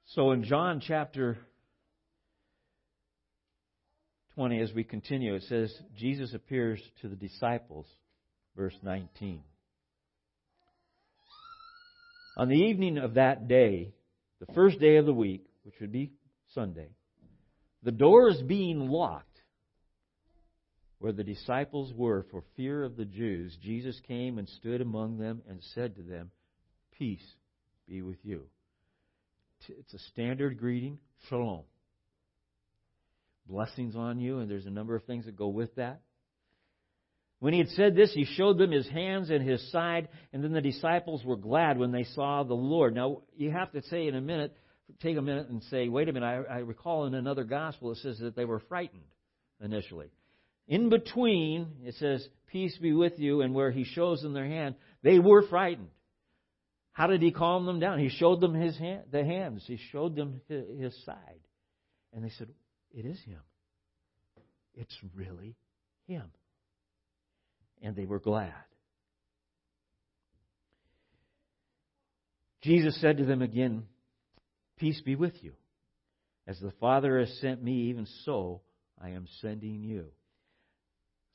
So 0.06 0.32
in 0.32 0.42
John 0.42 0.82
chapter 0.84 1.38
20, 4.34 4.60
as 4.60 4.72
we 4.72 4.82
continue, 4.82 5.34
it 5.34 5.44
says, 5.44 5.72
Jesus 5.96 6.34
appears 6.34 6.82
to 7.02 7.08
the 7.08 7.14
disciples, 7.14 7.86
verse 8.56 8.74
19. 8.82 9.42
On 12.36 12.48
the 12.48 12.56
evening 12.56 12.98
of 12.98 13.14
that 13.14 13.46
day, 13.46 13.92
the 14.40 14.52
first 14.54 14.80
day 14.80 14.96
of 14.96 15.06
the 15.06 15.12
week, 15.12 15.44
which 15.62 15.74
would 15.80 15.92
be 15.92 16.10
Sunday, 16.54 16.88
the 17.82 17.92
doors 17.92 18.40
being 18.46 18.88
locked 18.88 19.26
where 20.98 21.12
the 21.12 21.24
disciples 21.24 21.92
were 21.94 22.26
for 22.30 22.44
fear 22.56 22.84
of 22.84 22.96
the 22.96 23.06
Jews, 23.06 23.56
Jesus 23.62 23.98
came 24.06 24.38
and 24.38 24.48
stood 24.48 24.80
among 24.80 25.18
them 25.18 25.42
and 25.48 25.60
said 25.74 25.96
to 25.96 26.02
them, 26.02 26.30
Peace 26.98 27.24
be 27.88 28.02
with 28.02 28.18
you. 28.22 28.42
It's 29.68 29.94
a 29.94 29.98
standard 30.10 30.58
greeting, 30.58 30.98
shalom 31.28 31.62
blessings 33.50 33.96
on 33.96 34.20
you, 34.20 34.38
and 34.38 34.50
there's 34.50 34.66
a 34.66 34.70
number 34.70 34.94
of 34.94 35.04
things 35.04 35.26
that 35.26 35.36
go 35.36 35.48
with 35.48 35.74
that. 35.74 36.00
When 37.40 37.52
he 37.52 37.58
had 37.58 37.70
said 37.70 37.96
this, 37.96 38.12
he 38.12 38.24
showed 38.24 38.58
them 38.58 38.70
his 38.70 38.88
hands 38.88 39.30
and 39.30 39.46
his 39.46 39.70
side, 39.72 40.08
and 40.32 40.44
then 40.44 40.52
the 40.52 40.60
disciples 40.60 41.24
were 41.24 41.36
glad 41.36 41.78
when 41.78 41.90
they 41.90 42.04
saw 42.04 42.42
the 42.42 42.54
Lord. 42.54 42.94
Now, 42.94 43.22
you 43.36 43.50
have 43.50 43.72
to 43.72 43.82
say 43.82 44.06
in 44.06 44.14
a 44.14 44.20
minute, 44.20 44.54
take 45.00 45.16
a 45.16 45.22
minute 45.22 45.48
and 45.48 45.62
say, 45.64 45.88
wait 45.88 46.08
a 46.08 46.12
minute, 46.12 46.46
I, 46.48 46.56
I 46.56 46.58
recall 46.58 47.06
in 47.06 47.14
another 47.14 47.44
gospel 47.44 47.92
it 47.92 47.98
says 47.98 48.18
that 48.18 48.36
they 48.36 48.44
were 48.44 48.60
frightened 48.60 49.02
initially. 49.62 50.10
In 50.68 50.88
between, 50.88 51.68
it 51.84 51.94
says, 51.96 52.26
peace 52.46 52.76
be 52.78 52.92
with 52.92 53.18
you, 53.18 53.42
and 53.42 53.54
where 53.54 53.70
he 53.70 53.84
shows 53.84 54.22
them 54.22 54.32
their 54.32 54.46
hand, 54.46 54.76
they 55.02 55.18
were 55.18 55.46
frightened. 55.48 55.88
How 56.92 57.06
did 57.06 57.22
he 57.22 57.30
calm 57.30 57.66
them 57.66 57.80
down? 57.80 57.98
He 57.98 58.08
showed 58.08 58.40
them 58.40 58.54
his 58.54 58.76
hand, 58.76 59.04
the 59.10 59.24
hands. 59.24 59.64
He 59.66 59.78
showed 59.90 60.16
them 60.16 60.40
his 60.48 60.94
side. 61.04 61.40
And 62.12 62.24
they 62.24 62.30
said, 62.30 62.48
it 62.92 63.06
is 63.06 63.20
Him. 63.22 63.40
It's 64.74 64.96
really 65.14 65.56
Him. 66.06 66.30
And 67.82 67.94
they 67.96 68.04
were 68.04 68.18
glad. 68.18 68.52
Jesus 72.62 73.00
said 73.00 73.18
to 73.18 73.24
them 73.24 73.40
again, 73.40 73.84
Peace 74.80 75.00
be 75.02 75.14
with 75.14 75.34
you. 75.44 75.52
As 76.46 76.58
the 76.58 76.72
Father 76.80 77.20
has 77.20 77.30
sent 77.40 77.62
me, 77.62 77.90
even 77.90 78.06
so 78.24 78.62
I 79.00 79.10
am 79.10 79.28
sending 79.42 79.82
you. 79.82 80.06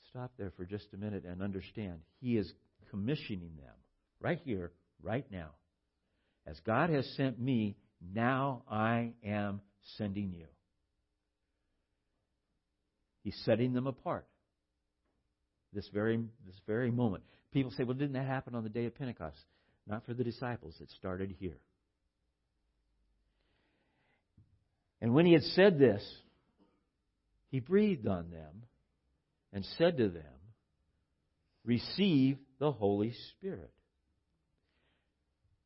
Stop 0.09 0.31
there 0.37 0.51
for 0.57 0.65
just 0.65 0.87
a 0.93 0.97
minute 0.97 1.23
and 1.25 1.43
understand. 1.43 1.99
He 2.19 2.37
is 2.37 2.51
commissioning 2.89 3.51
them 3.57 3.73
right 4.19 4.39
here, 4.43 4.71
right 5.03 5.25
now. 5.31 5.51
As 6.47 6.59
God 6.65 6.89
has 6.89 7.07
sent 7.15 7.39
me, 7.39 7.77
now 8.13 8.63
I 8.69 9.11
am 9.23 9.61
sending 9.97 10.33
you. 10.33 10.47
He's 13.23 13.39
setting 13.45 13.73
them 13.73 13.85
apart. 13.85 14.25
This 15.71 15.87
very, 15.93 16.17
this 16.45 16.55
very 16.65 16.89
moment. 16.89 17.23
People 17.51 17.71
say, 17.71 17.83
well, 17.83 17.93
didn't 17.93 18.13
that 18.13 18.25
happen 18.25 18.55
on 18.55 18.63
the 18.63 18.69
day 18.69 18.85
of 18.85 18.95
Pentecost? 18.95 19.37
Not 19.87 20.05
for 20.05 20.13
the 20.15 20.23
disciples. 20.23 20.75
It 20.79 20.89
started 20.97 21.35
here. 21.39 21.57
And 25.01 25.13
when 25.13 25.25
he 25.25 25.33
had 25.33 25.43
said 25.43 25.77
this, 25.77 26.03
he 27.49 27.59
breathed 27.59 28.07
on 28.07 28.31
them 28.31 28.63
and 29.53 29.65
said 29.77 29.97
to 29.97 30.09
them, 30.09 30.23
Receive 31.63 32.37
the 32.59 32.71
Holy 32.71 33.13
Spirit. 33.31 33.71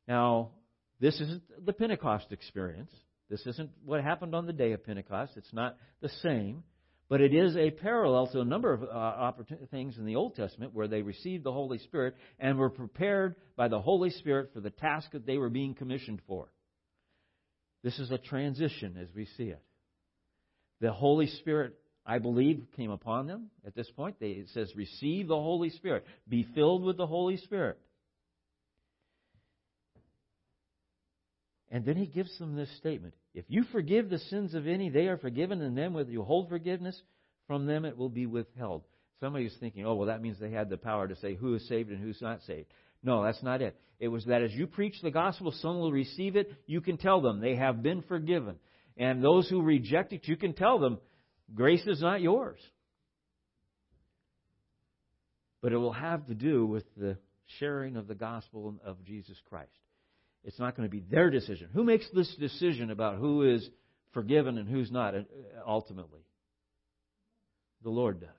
Now, 0.08 0.52
this 1.00 1.20
isn't 1.20 1.66
the 1.66 1.74
Pentecost 1.74 2.32
experience. 2.32 2.92
This 3.30 3.46
isn't 3.46 3.70
what 3.86 4.04
happened 4.04 4.34
on 4.34 4.48
the 4.48 4.54
day 4.54 4.72
of 4.72 4.86
Pentecost. 4.86 5.34
It's 5.36 5.54
not 5.54 5.78
the 6.02 6.10
same. 6.22 6.64
But 7.10 7.22
it 7.22 7.34
is 7.34 7.58
a 7.58 7.72
parallel 7.72 8.28
to 8.28 8.42
a 8.42 8.46
number 8.46 8.72
of 8.72 8.84
uh, 8.84 9.32
things 9.72 9.98
in 9.98 10.06
the 10.06 10.16
Old 10.16 10.36
Testament 10.36 10.76
where 10.76 10.88
they 10.88 11.02
received 11.02 11.44
the 11.44 11.52
Holy 11.52 11.80
Spirit 11.80 12.16
and 12.40 12.58
were 12.58 12.70
prepared 12.70 13.36
by 13.56 13.68
the 13.68 13.82
Holy 13.82 14.12
Spirit 14.12 14.52
for 14.54 14.62
the 14.62 14.70
task 14.70 15.12
that 15.12 15.26
they 15.26 15.38
were 15.38 15.50
being 15.50 15.74
commissioned 15.74 16.22
for. 16.28 16.52
This 17.84 17.98
is 18.00 18.12
a 18.12 18.18
transition 18.18 18.98
as 19.02 19.08
we 19.16 19.26
see 19.38 19.46
it. 19.46 19.62
The 20.82 20.92
Holy 20.92 21.28
Spirit, 21.28 21.76
I 22.06 22.20
believe, 22.20 22.66
came 22.76 22.92
upon 22.92 23.28
them 23.28 23.50
at 23.66 23.76
this 23.76 23.90
point. 23.92 24.18
They, 24.20 24.32
it 24.32 24.50
says, 24.54 24.72
receive 24.76 25.28
the 25.28 25.36
Holy 25.36 25.70
Spirit. 25.70 26.06
Be 26.28 26.48
filled 26.56 26.84
with 26.84 26.98
the 26.98 27.08
Holy 27.08 27.38
Spirit. 27.38 27.78
And 31.72 31.86
then 31.86 31.96
he 31.96 32.08
gives 32.08 32.38
them 32.40 32.56
this 32.56 32.70
statement 32.78 33.14
If 33.34 33.46
you 33.48 33.64
forgive 33.72 34.10
the 34.10 34.18
sins 34.18 34.56
of 34.56 34.68
any, 34.68 34.90
they 34.90 35.08
are 35.08 35.18
forgiven, 35.18 35.62
and 35.62 35.78
then 35.78 35.94
when 35.94 36.08
you 36.08 36.24
hold 36.24 36.50
forgiveness 36.50 37.00
from 37.48 37.66
them, 37.66 37.86
it 37.86 37.98
will 37.98 38.10
be 38.10 38.26
withheld. 38.26 38.84
Somebody 39.20 39.46
is 39.46 39.56
thinking, 39.60 39.86
oh, 39.86 39.96
well, 39.96 40.08
that 40.08 40.22
means 40.22 40.40
they 40.40 40.52
had 40.52 40.70
the 40.70 40.78
power 40.78 41.08
to 41.08 41.16
say 41.18 41.36
who 41.36 41.54
is 41.56 41.68
saved 41.68 41.92
and 41.92 42.02
who's 42.02 42.22
not 42.22 42.42
saved. 42.44 42.68
No, 43.04 43.24
that's 43.24 43.42
not 43.44 43.62
it. 43.62 43.76
It 44.00 44.08
was 44.08 44.26
that 44.26 44.42
as 44.42 44.54
you 44.54 44.68
preach 44.68 44.96
the 45.02 45.12
gospel, 45.12 45.52
some 45.52 45.80
will 45.80 45.92
receive 45.92 46.36
it. 46.36 46.52
You 46.66 46.82
can 46.82 46.98
tell 46.98 47.22
them 47.22 47.40
they 47.40 47.56
have 47.56 47.84
been 47.84 48.02
forgiven. 48.04 48.56
And 48.98 49.24
those 49.24 49.50
who 49.50 49.62
reject 49.62 50.14
it, 50.14 50.28
you 50.28 50.36
can 50.36 50.54
tell 50.54 50.80
them 50.80 51.00
grace 51.54 51.86
is 51.86 52.02
not 52.02 52.22
yours. 52.22 52.60
But 55.62 55.74
it 55.74 55.78
will 55.78 55.94
have 55.94 56.26
to 56.28 56.34
do 56.34 56.66
with 56.66 56.86
the 56.96 57.18
sharing 57.60 57.98
of 57.98 58.08
the 58.08 58.16
gospel 58.16 58.76
of 58.86 59.04
Jesus 59.04 59.38
Christ. 59.50 59.72
It's 60.44 60.60
not 60.60 60.76
going 60.78 60.88
to 60.88 60.92
be 60.92 61.02
their 61.02 61.30
decision. 61.30 61.70
Who 61.74 61.84
makes 61.84 62.06
this 62.14 62.34
decision 62.36 62.92
about 62.92 63.18
who 63.18 63.44
is 63.54 63.68
forgiven 64.14 64.58
and 64.58 64.70
who's 64.70 64.92
not 64.92 65.16
uh, 65.16 65.22
ultimately? 65.68 66.22
The 67.84 67.90
Lord 67.90 68.22
does. 68.22 68.30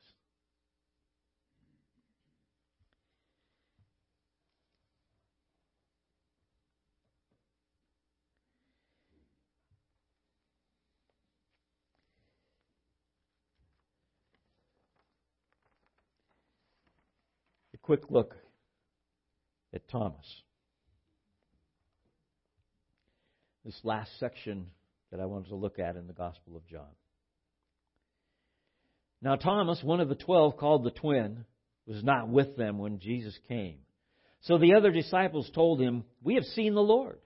A 17.69 17.69
quick 17.82 18.10
look 18.10 18.34
at 19.74 19.88
Thomas. 19.88 20.26
this 23.64 23.80
last 23.84 24.10
section 24.18 24.66
that 25.10 25.20
I 25.20 25.26
wanted 25.26 25.48
to 25.48 25.56
look 25.56 25.78
at 25.78 25.96
in 25.96 26.06
the 26.06 26.12
Gospel 26.12 26.56
of 26.56 26.66
John. 26.66 26.88
Now, 29.22 29.36
Thomas, 29.36 29.82
one 29.82 30.00
of 30.00 30.08
the 30.08 30.14
twelve, 30.14 30.56
called 30.56 30.84
the 30.84 30.90
twin, 30.90 31.44
was 31.86 32.02
not 32.02 32.28
with 32.28 32.56
them 32.56 32.78
when 32.78 33.00
Jesus 33.00 33.38
came. 33.48 33.78
So 34.42 34.56
the 34.56 34.74
other 34.74 34.90
disciples 34.90 35.50
told 35.54 35.80
him, 35.80 36.04
We 36.22 36.36
have 36.36 36.44
seen 36.44 36.74
the 36.74 36.80
Lord. 36.80 37.18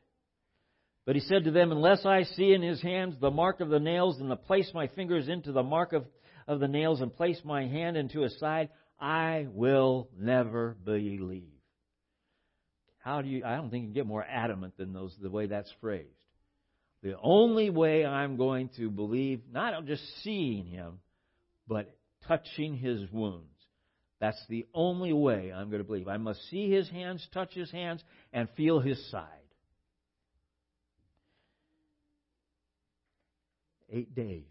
But 1.07 1.15
he 1.15 1.21
said 1.21 1.45
to 1.45 1.51
them, 1.51 1.71
Unless 1.71 2.05
I 2.05 2.25
see 2.25 2.53
in 2.53 2.63
his 2.63 2.83
hands 2.83 3.15
the 3.21 3.31
mark 3.31 3.61
of 3.61 3.69
the 3.69 3.79
nails, 3.79 4.19
and 4.19 4.43
place 4.43 4.71
my 4.75 4.89
fingers 4.89 5.29
into 5.29 5.53
the 5.53 5.63
mark 5.63 5.93
of, 5.93 6.05
of 6.49 6.59
the 6.59 6.67
nails, 6.67 7.01
and 7.01 7.15
place 7.15 7.41
my 7.45 7.67
hand 7.67 7.97
into 7.97 8.23
his 8.23 8.37
side, 8.41 8.71
I 8.99 9.47
will 9.51 10.09
never 10.19 10.77
believe. 10.85 11.51
How 12.99 13.21
do 13.21 13.29
you, 13.29 13.45
I 13.45 13.57
don't 13.57 13.71
think 13.71 13.83
you 13.83 13.89
can 13.89 13.95
get 13.95 14.07
more 14.07 14.25
adamant 14.25 14.77
than 14.79 14.93
those, 14.93 15.15
the 15.21 15.31
way 15.31 15.47
that's 15.47 15.71
phrased. 15.81 16.09
The 17.03 17.17
only 17.23 17.69
way 17.69 18.07
I'm 18.07 18.37
going 18.39 18.71
to 18.79 18.89
believe, 18.91 19.43
not 19.53 19.85
just 19.85 20.03
seeing 20.23 20.65
him, 20.65 21.01
but 21.69 21.95
touching 22.27 22.77
his 22.79 23.01
wounds. 23.13 23.45
That's 24.21 24.43
the 24.49 24.65
only 24.73 25.13
way 25.13 25.53
I'm 25.53 25.69
going 25.69 25.83
to 25.83 25.87
believe. 25.87 26.09
I 26.09 26.17
must 26.17 26.41
see 26.49 26.71
his 26.71 26.89
hands, 26.89 27.27
touch 27.35 27.53
his 27.53 27.71
hands, 27.71 28.03
and 28.33 28.49
feel 28.57 28.81
his 28.81 29.11
side. 29.11 29.29
Eight 33.91 34.15
days. 34.15 34.45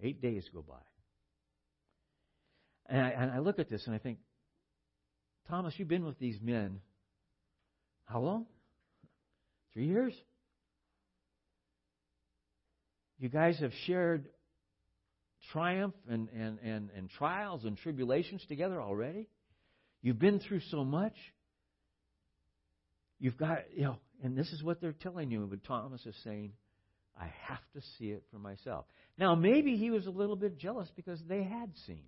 Eight 0.00 0.22
days 0.22 0.48
go 0.54 0.62
by. 0.62 0.76
And 2.90 3.00
I, 3.00 3.08
and 3.10 3.30
I 3.30 3.38
look 3.38 3.58
at 3.58 3.70
this 3.70 3.86
and 3.86 3.94
I 3.94 3.98
think, 3.98 4.18
Thomas, 5.48 5.72
you've 5.78 5.88
been 5.88 6.04
with 6.04 6.18
these 6.18 6.38
men 6.42 6.80
how 8.04 8.20
long? 8.20 8.46
Three 9.72 9.86
years? 9.86 10.12
You 13.20 13.28
guys 13.28 13.56
have 13.60 13.70
shared 13.86 14.26
triumph 15.52 15.94
and, 16.08 16.28
and, 16.30 16.58
and, 16.58 16.90
and 16.96 17.08
trials 17.10 17.64
and 17.64 17.78
tribulations 17.78 18.44
together 18.48 18.82
already. 18.82 19.28
You've 20.02 20.18
been 20.18 20.40
through 20.40 20.60
so 20.70 20.84
much. 20.84 21.14
You've 23.20 23.36
got, 23.36 23.58
you 23.76 23.84
know, 23.84 23.96
and 24.24 24.36
this 24.36 24.48
is 24.48 24.62
what 24.62 24.80
they're 24.80 24.92
telling 24.92 25.30
you. 25.30 25.46
But 25.48 25.62
Thomas 25.64 26.04
is 26.04 26.16
saying, 26.24 26.52
I 27.20 27.30
have 27.46 27.60
to 27.74 27.82
see 27.98 28.06
it 28.06 28.24
for 28.32 28.38
myself. 28.38 28.86
Now, 29.18 29.36
maybe 29.36 29.76
he 29.76 29.90
was 29.90 30.06
a 30.06 30.10
little 30.10 30.36
bit 30.36 30.58
jealous 30.58 30.88
because 30.96 31.20
they 31.28 31.44
had 31.44 31.70
seen. 31.86 32.04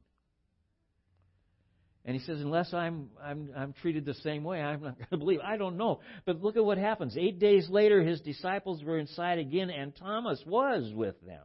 And 2.04 2.16
he 2.16 2.24
says, 2.24 2.40
unless 2.40 2.74
I'm, 2.74 3.10
I'm, 3.22 3.50
I'm 3.56 3.72
treated 3.74 4.04
the 4.04 4.14
same 4.14 4.42
way, 4.42 4.60
I'm 4.60 4.82
not 4.82 4.96
going 4.98 5.08
to 5.10 5.16
believe. 5.16 5.40
I 5.44 5.56
don't 5.56 5.76
know. 5.76 6.00
But 6.26 6.42
look 6.42 6.56
at 6.56 6.64
what 6.64 6.78
happens. 6.78 7.16
Eight 7.16 7.38
days 7.38 7.68
later, 7.70 8.02
his 8.02 8.20
disciples 8.20 8.82
were 8.82 8.98
inside 8.98 9.38
again, 9.38 9.70
and 9.70 9.94
Thomas 9.94 10.42
was 10.46 10.92
with 10.94 11.20
them. 11.24 11.44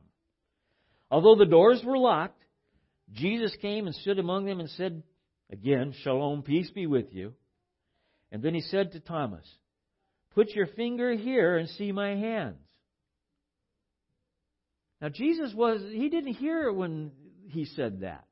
Although 1.12 1.36
the 1.36 1.50
doors 1.50 1.82
were 1.86 1.98
locked, 1.98 2.42
Jesus 3.14 3.56
came 3.62 3.86
and 3.86 3.96
stood 3.96 4.20
among 4.20 4.46
them 4.46 4.60
and 4.60 4.70
said, 4.72 5.04
again, 5.52 5.94
Shalom, 6.02 6.42
peace 6.42 6.70
be 6.72 6.88
with 6.88 7.14
you. 7.14 7.34
And 8.32 8.42
then 8.42 8.54
he 8.54 8.62
said 8.62 8.92
to 8.92 9.00
Thomas, 9.00 9.46
Put 10.34 10.50
your 10.50 10.68
finger 10.68 11.14
here 11.14 11.58
and 11.58 11.70
see 11.70 11.92
my 11.92 12.10
hands. 12.10 12.58
Now, 15.02 15.10
Jesus 15.10 15.54
was, 15.54 15.82
he 15.92 16.10
didn't 16.10 16.34
hear 16.34 16.72
when 16.72 17.12
he 17.50 17.66
said 17.66 18.02
that. 18.02 18.26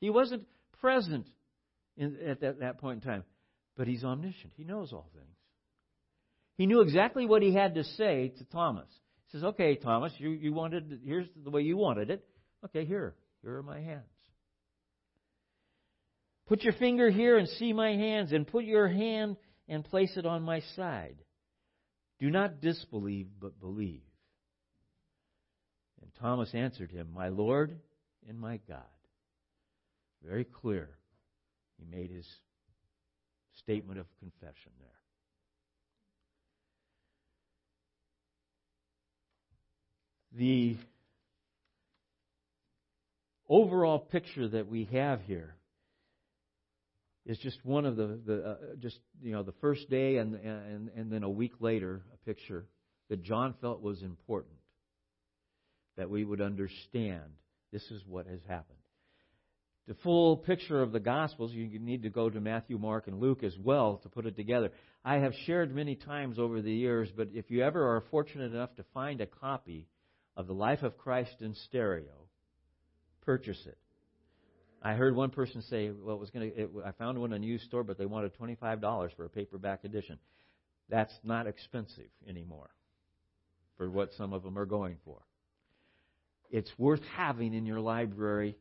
He 0.00 0.08
wasn't 0.10 0.46
present 0.80 1.26
in, 1.98 2.16
at 2.26 2.40
that, 2.40 2.60
that 2.60 2.78
point 2.78 3.02
in 3.02 3.10
time. 3.10 3.24
But 3.76 3.86
he's 3.86 4.04
omniscient. 4.04 4.52
He 4.56 4.64
knows 4.64 4.92
all 4.92 5.10
things. 5.14 5.36
He 6.56 6.66
knew 6.66 6.80
exactly 6.80 7.26
what 7.26 7.42
he 7.42 7.54
had 7.54 7.74
to 7.74 7.84
say 7.84 8.32
to 8.38 8.44
Thomas. 8.46 8.88
He 9.26 9.32
says, 9.32 9.44
Okay, 9.44 9.76
Thomas, 9.76 10.12
you, 10.18 10.30
you 10.30 10.52
wanted, 10.52 11.00
here's 11.04 11.28
the 11.44 11.50
way 11.50 11.62
you 11.62 11.76
wanted 11.76 12.10
it. 12.10 12.24
Okay, 12.64 12.84
here. 12.84 13.14
Here 13.42 13.56
are 13.56 13.62
my 13.62 13.80
hands. 13.80 14.02
Put 16.48 16.62
your 16.62 16.72
finger 16.72 17.10
here 17.10 17.36
and 17.36 17.46
see 17.46 17.72
my 17.72 17.90
hands, 17.90 18.32
and 18.32 18.46
put 18.46 18.64
your 18.64 18.88
hand 18.88 19.36
and 19.68 19.84
place 19.84 20.16
it 20.16 20.24
on 20.24 20.42
my 20.42 20.62
side. 20.76 21.16
Do 22.18 22.30
not 22.30 22.60
disbelieve, 22.60 23.28
but 23.38 23.60
believe. 23.60 24.02
And 26.02 26.10
Thomas 26.20 26.50
answered 26.54 26.90
him, 26.90 27.08
My 27.14 27.28
Lord 27.28 27.78
and 28.26 28.40
my 28.40 28.60
God. 28.66 28.82
Very 30.24 30.44
clear. 30.44 30.97
He 31.78 31.96
made 31.96 32.10
his 32.10 32.26
statement 33.58 33.98
of 33.98 34.06
confession 34.18 34.72
there. 34.80 34.88
The 40.36 40.76
overall 43.48 43.98
picture 43.98 44.48
that 44.48 44.68
we 44.68 44.84
have 44.92 45.20
here 45.22 45.54
is 47.26 47.38
just 47.38 47.58
one 47.64 47.84
of 47.84 47.96
the, 47.96 48.18
the 48.24 48.44
uh, 48.44 48.56
just 48.80 48.98
you 49.22 49.32
know 49.32 49.42
the 49.42 49.54
first 49.60 49.88
day 49.90 50.16
and, 50.16 50.34
and 50.34 50.90
and 50.96 51.12
then 51.12 51.22
a 51.22 51.30
week 51.30 51.52
later 51.60 52.02
a 52.12 52.26
picture 52.26 52.66
that 53.08 53.22
John 53.22 53.54
felt 53.60 53.82
was 53.82 54.02
important 54.02 54.54
that 55.96 56.10
we 56.10 56.24
would 56.24 56.40
understand 56.40 57.24
this 57.72 57.82
is 57.90 58.02
what 58.06 58.26
has 58.26 58.40
happened 58.48 58.78
the 59.88 59.94
full 60.04 60.36
picture 60.36 60.82
of 60.82 60.92
the 60.92 61.00
Gospels, 61.00 61.50
you 61.52 61.66
need 61.78 62.02
to 62.02 62.10
go 62.10 62.28
to 62.28 62.40
Matthew, 62.42 62.76
Mark, 62.76 63.08
and 63.08 63.18
Luke 63.18 63.42
as 63.42 63.56
well 63.58 63.96
to 64.02 64.10
put 64.10 64.26
it 64.26 64.36
together. 64.36 64.70
I 65.02 65.16
have 65.16 65.32
shared 65.46 65.74
many 65.74 65.94
times 65.96 66.38
over 66.38 66.60
the 66.60 66.70
years, 66.70 67.08
but 67.16 67.28
if 67.32 67.50
you 67.50 67.64
ever 67.64 67.96
are 67.96 68.02
fortunate 68.10 68.52
enough 68.52 68.76
to 68.76 68.84
find 68.92 69.22
a 69.22 69.26
copy 69.26 69.88
of 70.36 70.46
The 70.46 70.52
Life 70.52 70.82
of 70.82 70.98
Christ 70.98 71.36
in 71.40 71.54
stereo, 71.54 72.12
purchase 73.22 73.64
it. 73.64 73.78
I 74.82 74.92
heard 74.92 75.16
one 75.16 75.30
person 75.30 75.62
say, 75.62 75.90
"Well, 75.90 76.16
it 76.16 76.20
was 76.20 76.30
going 76.30 76.52
to." 76.52 76.82
I 76.84 76.92
found 76.92 77.18
one 77.18 77.32
in 77.32 77.42
a 77.42 77.46
used 77.46 77.64
store, 77.64 77.82
but 77.82 77.96
they 77.96 78.06
wanted 78.06 78.34
twenty-five 78.34 78.82
dollars 78.82 79.10
for 79.16 79.24
a 79.24 79.30
paperback 79.30 79.84
edition. 79.84 80.18
That's 80.90 81.18
not 81.24 81.46
expensive 81.46 82.10
anymore 82.28 82.70
for 83.78 83.90
what 83.90 84.12
some 84.12 84.34
of 84.34 84.42
them 84.42 84.58
are 84.58 84.66
going 84.66 84.98
for. 85.04 85.18
It's 86.50 86.70
worth 86.78 87.02
having 87.16 87.54
in 87.54 87.66
your 87.66 87.80
library 87.80 88.56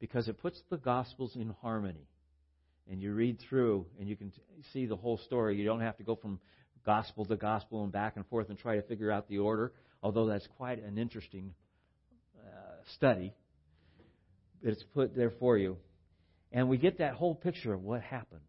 because 0.00 0.28
it 0.28 0.40
puts 0.40 0.60
the 0.70 0.78
Gospels 0.78 1.36
in 1.36 1.54
harmony. 1.62 2.08
And 2.90 3.00
you 3.00 3.12
read 3.12 3.38
through 3.48 3.86
and 4.00 4.08
you 4.08 4.16
can 4.16 4.32
see 4.72 4.86
the 4.86 4.96
whole 4.96 5.18
story. 5.18 5.56
You 5.56 5.64
don't 5.64 5.80
have 5.80 5.96
to 5.98 6.02
go 6.02 6.16
from 6.16 6.40
gospel 6.84 7.24
to 7.26 7.36
gospel 7.36 7.84
and 7.84 7.92
back 7.92 8.16
and 8.16 8.26
forth 8.26 8.48
and 8.48 8.58
try 8.58 8.76
to 8.76 8.82
figure 8.82 9.12
out 9.12 9.28
the 9.28 9.38
order, 9.38 9.72
although 10.02 10.26
that's 10.26 10.46
quite 10.56 10.82
an 10.82 10.98
interesting 10.98 11.54
uh, 12.38 12.82
study. 12.96 13.32
It's 14.62 14.82
put 14.94 15.14
there 15.14 15.32
for 15.38 15.56
you. 15.56 15.76
And 16.52 16.68
we 16.68 16.78
get 16.78 16.98
that 16.98 17.14
whole 17.14 17.34
picture 17.34 17.72
of 17.72 17.82
what 17.82 18.02
happened. 18.02 18.40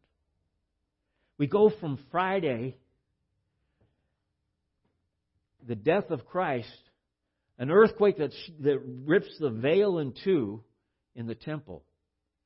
We 1.37 1.47
go 1.47 1.71
from 1.79 1.99
Friday, 2.11 2.77
the 5.67 5.75
death 5.75 6.09
of 6.09 6.25
Christ, 6.25 6.67
an 7.57 7.69
earthquake 7.69 8.17
that, 8.17 8.31
that 8.61 8.79
rips 9.05 9.29
the 9.39 9.49
veil 9.49 9.99
in 9.99 10.13
two, 10.23 10.63
in 11.15 11.27
the 11.27 11.35
temple. 11.35 11.83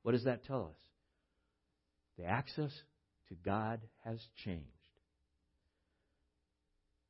What 0.04 0.14
does 0.14 0.26
that 0.26 0.46
tell 0.46 0.66
us? 0.66 0.78
The 2.18 2.26
access 2.26 2.72
to 3.30 3.36
God 3.44 3.82
has 4.04 4.20
changed. 4.44 4.66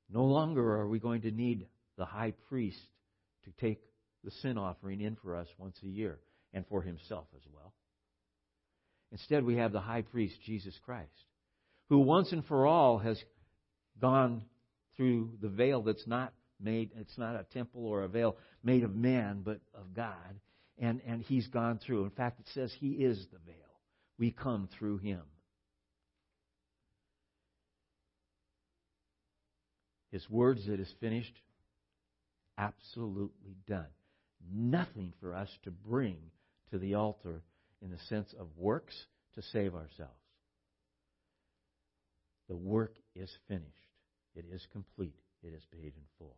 No 0.09 0.25
longer 0.25 0.77
are 0.77 0.87
we 0.87 0.99
going 0.99 1.21
to 1.21 1.31
need 1.31 1.67
the 1.97 2.05
high 2.05 2.33
priest 2.49 2.79
to 3.45 3.51
take 3.59 3.81
the 4.23 4.31
sin 4.41 4.57
offering 4.57 5.01
in 5.01 5.15
for 5.15 5.35
us 5.35 5.47
once 5.57 5.77
a 5.83 5.87
year 5.87 6.19
and 6.53 6.65
for 6.67 6.81
himself 6.81 7.25
as 7.35 7.41
well. 7.53 7.73
Instead, 9.11 9.43
we 9.43 9.57
have 9.57 9.71
the 9.71 9.79
high 9.79 10.01
priest, 10.01 10.35
Jesus 10.45 10.77
Christ, 10.85 11.09
who 11.89 11.99
once 11.99 12.31
and 12.31 12.45
for 12.45 12.65
all 12.65 12.97
has 12.97 13.21
gone 14.01 14.43
through 14.97 15.31
the 15.41 15.49
veil 15.49 15.81
that's 15.81 16.07
not 16.07 16.33
made, 16.59 16.91
it's 16.99 17.17
not 17.17 17.35
a 17.35 17.45
temple 17.53 17.85
or 17.85 18.03
a 18.03 18.07
veil 18.07 18.35
made 18.63 18.83
of 18.83 18.95
man, 18.95 19.41
but 19.43 19.59
of 19.73 19.93
God 19.93 20.39
and, 20.77 21.01
and 21.07 21.21
he's 21.21 21.47
gone 21.47 21.79
through. 21.85 22.03
In 22.03 22.09
fact, 22.11 22.39
it 22.39 22.47
says 22.53 22.73
he 22.79 22.91
is 22.91 23.17
the 23.31 23.39
veil. 23.45 23.55
We 24.17 24.31
come 24.31 24.69
through 24.77 24.99
him. 24.99 25.21
His 30.11 30.29
words 30.29 30.65
that 30.67 30.79
is 30.79 30.93
finished, 30.99 31.33
absolutely 32.57 33.57
done. 33.67 33.87
Nothing 34.53 35.13
for 35.19 35.33
us 35.33 35.49
to 35.63 35.71
bring 35.71 36.17
to 36.71 36.77
the 36.77 36.95
altar 36.95 37.41
in 37.81 37.91
the 37.91 37.97
sense 38.07 38.33
of 38.39 38.47
works 38.57 38.95
to 39.35 39.41
save 39.41 39.73
ourselves. 39.73 40.13
The 42.47 42.55
work 42.55 42.95
is 43.15 43.29
finished. 43.47 43.65
It 44.35 44.45
is 44.51 44.65
complete. 44.71 45.15
It 45.43 45.53
is 45.53 45.63
paid 45.71 45.93
in 45.95 46.03
full. 46.17 46.37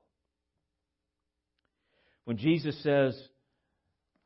When 2.25 2.37
Jesus 2.37 2.81
says, 2.83 3.15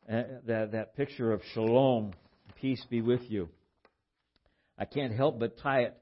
uh, 0.09 0.23
that, 0.47 0.71
that 0.71 0.95
picture 0.95 1.31
of 1.31 1.41
shalom, 1.53 2.13
peace 2.59 2.83
be 2.89 3.01
with 3.01 3.21
you. 3.29 3.49
I 4.77 4.85
can't 4.85 5.13
help 5.13 5.39
but 5.39 5.59
tie 5.59 5.81
it 5.81 5.97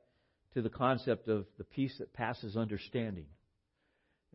to 0.53 0.61
the 0.61 0.69
concept 0.69 1.27
of 1.27 1.45
the 1.57 1.63
peace 1.63 1.95
that 1.99 2.13
passes 2.13 2.55
understanding. 2.55 3.25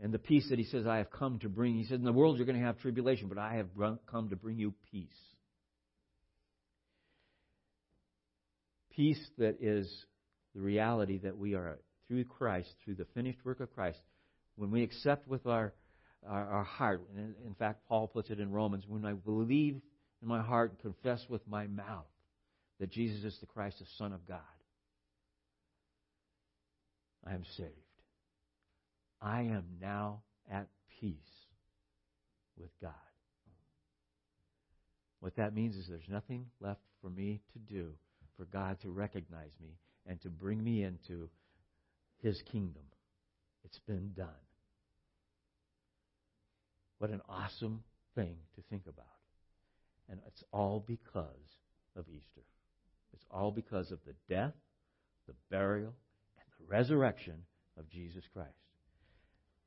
And 0.03 0.13
the 0.13 0.19
peace 0.19 0.49
that 0.51 0.59
he 0.59 0.65
says, 0.65 0.87
I 0.87 0.99
have 0.99 1.11
come 1.11 1.39
to 1.41 1.49
bring. 1.49 1.75
He 1.75 1.85
says, 1.85 1.99
In 1.99 2.05
the 2.05 2.13
world 2.13 2.37
you're 2.37 2.47
going 2.47 2.59
to 2.59 2.65
have 2.65 2.79
tribulation, 2.81 3.29
but 3.29 3.39
I 3.39 3.55
have 3.55 3.69
come 4.11 4.31
to 4.31 4.37
bring 4.37 4.59
you 4.59 4.75
peace. 4.91 5.09
Peace 8.95 9.25
that 9.39 9.57
is 9.61 9.93
the 10.55 10.61
reality 10.61 11.19
that 11.19 11.37
we 11.37 11.55
are 11.55 11.79
through 12.09 12.25
Christ, 12.25 12.69
through 12.85 12.95
the 12.97 13.07
finished 13.15 13.45
work 13.45 13.61
of 13.61 13.75
Christ. 13.75 13.99
When 14.57 14.71
we 14.71 14.83
accept 14.83 15.27
with 15.27 15.47
our 15.47 15.73
our, 16.29 16.47
our 16.49 16.65
heart. 16.65 17.03
And 17.17 17.35
in 17.47 17.55
fact, 17.55 17.87
Paul 17.89 18.09
puts 18.09 18.31
it 18.31 18.41
in 18.41 18.51
Romans 18.51 18.85
when 18.87 19.05
I 19.05 19.13
believe 19.13 19.81
in 20.23 20.29
my 20.29 20.43
heart 20.43 20.71
and 20.71 20.79
confess 20.81 21.25
with 21.29 21.47
my 21.47 21.67
mouth 21.67 22.07
that 22.81 22.91
Jesus 22.91 23.25
is 23.25 23.39
the 23.41 23.47
Christ, 23.47 23.79
the 23.79 23.87
Son 23.99 24.13
of 24.13 24.27
God, 24.27 24.41
I 27.27 27.35
am 27.35 27.45
saved. 27.57 27.71
I 29.21 29.43
am 29.43 29.65
now 29.81 30.23
at 30.51 30.67
peace 31.01 31.17
with 32.59 32.71
God. 32.83 32.93
What 35.21 35.37
that 35.37 35.55
means 35.55 35.77
is 35.77 35.87
there's 35.89 36.09
nothing 36.09 36.47
left 36.61 36.83
for 37.01 37.09
me 37.09 37.41
to 37.55 37.59
do 37.59 37.93
for 38.37 38.45
God 38.45 38.79
to 38.83 38.91
recognize 38.91 39.53
me 39.63 39.71
and 40.07 40.21
to 40.23 40.29
bring 40.29 40.63
me 40.63 40.83
into 40.83 41.31
His 42.23 42.43
kingdom. 42.53 42.83
It's 43.65 43.79
been 43.87 44.13
done. 44.15 44.29
What 46.99 47.11
an 47.11 47.21
awesome 47.29 47.83
thing 48.15 48.37
to 48.57 48.63
think 48.71 48.83
about. 48.87 49.07
And 50.09 50.21
it's 50.27 50.43
all 50.53 50.85
because 50.87 51.27
of 51.97 52.05
Easter. 52.09 52.43
It's 53.13 53.25
all 53.31 53.51
because 53.51 53.91
of 53.91 53.99
the 54.07 54.15
death, 54.29 54.55
the 55.27 55.35
burial, 55.51 55.95
and 56.37 56.47
the 56.59 56.73
resurrection 56.73 57.35
of 57.79 57.89
Jesus 57.89 58.25
Christ. 58.33 58.51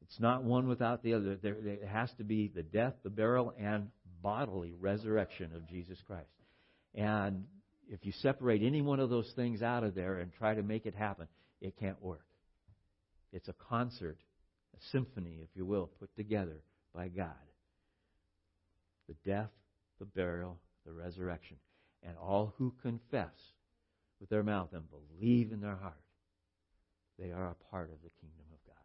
It's 0.01 0.19
not 0.19 0.43
one 0.43 0.67
without 0.67 1.03
the 1.03 1.15
other. 1.15 1.35
There, 1.35 1.57
there 1.61 1.87
has 1.87 2.11
to 2.17 2.23
be 2.23 2.47
the 2.53 2.63
death, 2.63 2.93
the 3.03 3.09
burial, 3.09 3.53
and 3.59 3.89
bodily 4.21 4.73
resurrection 4.79 5.51
of 5.55 5.67
Jesus 5.67 5.97
Christ. 6.05 6.27
And 6.95 7.45
if 7.89 8.05
you 8.05 8.11
separate 8.21 8.61
any 8.63 8.81
one 8.81 8.99
of 8.99 9.09
those 9.09 9.31
things 9.35 9.61
out 9.61 9.83
of 9.83 9.95
there 9.95 10.19
and 10.19 10.31
try 10.33 10.53
to 10.53 10.63
make 10.63 10.85
it 10.85 10.95
happen, 10.95 11.27
it 11.61 11.77
can't 11.79 12.01
work. 12.01 12.25
It's 13.33 13.47
a 13.47 13.55
concert, 13.69 14.17
a 14.73 14.77
symphony, 14.91 15.39
if 15.43 15.49
you 15.55 15.65
will, 15.65 15.89
put 15.99 16.15
together 16.15 16.57
by 16.97 17.07
God. 17.09 17.29
The 19.07 19.15
death, 19.23 19.51
the 19.99 20.05
burial, 20.05 20.57
the 20.85 20.91
resurrection. 20.91 21.57
And 22.01 22.17
all 22.17 22.55
who 22.57 22.73
confess 22.81 23.35
with 24.19 24.29
their 24.29 24.43
mouth 24.43 24.69
and 24.73 24.83
believe 24.89 25.51
in 25.51 25.61
their 25.61 25.75
heart, 25.75 26.01
they 27.19 27.31
are 27.31 27.49
a 27.49 27.71
part 27.71 27.91
of 27.91 28.01
the 28.03 28.09
kingdom 28.19 28.45
of 28.51 28.65
God. 28.65 28.75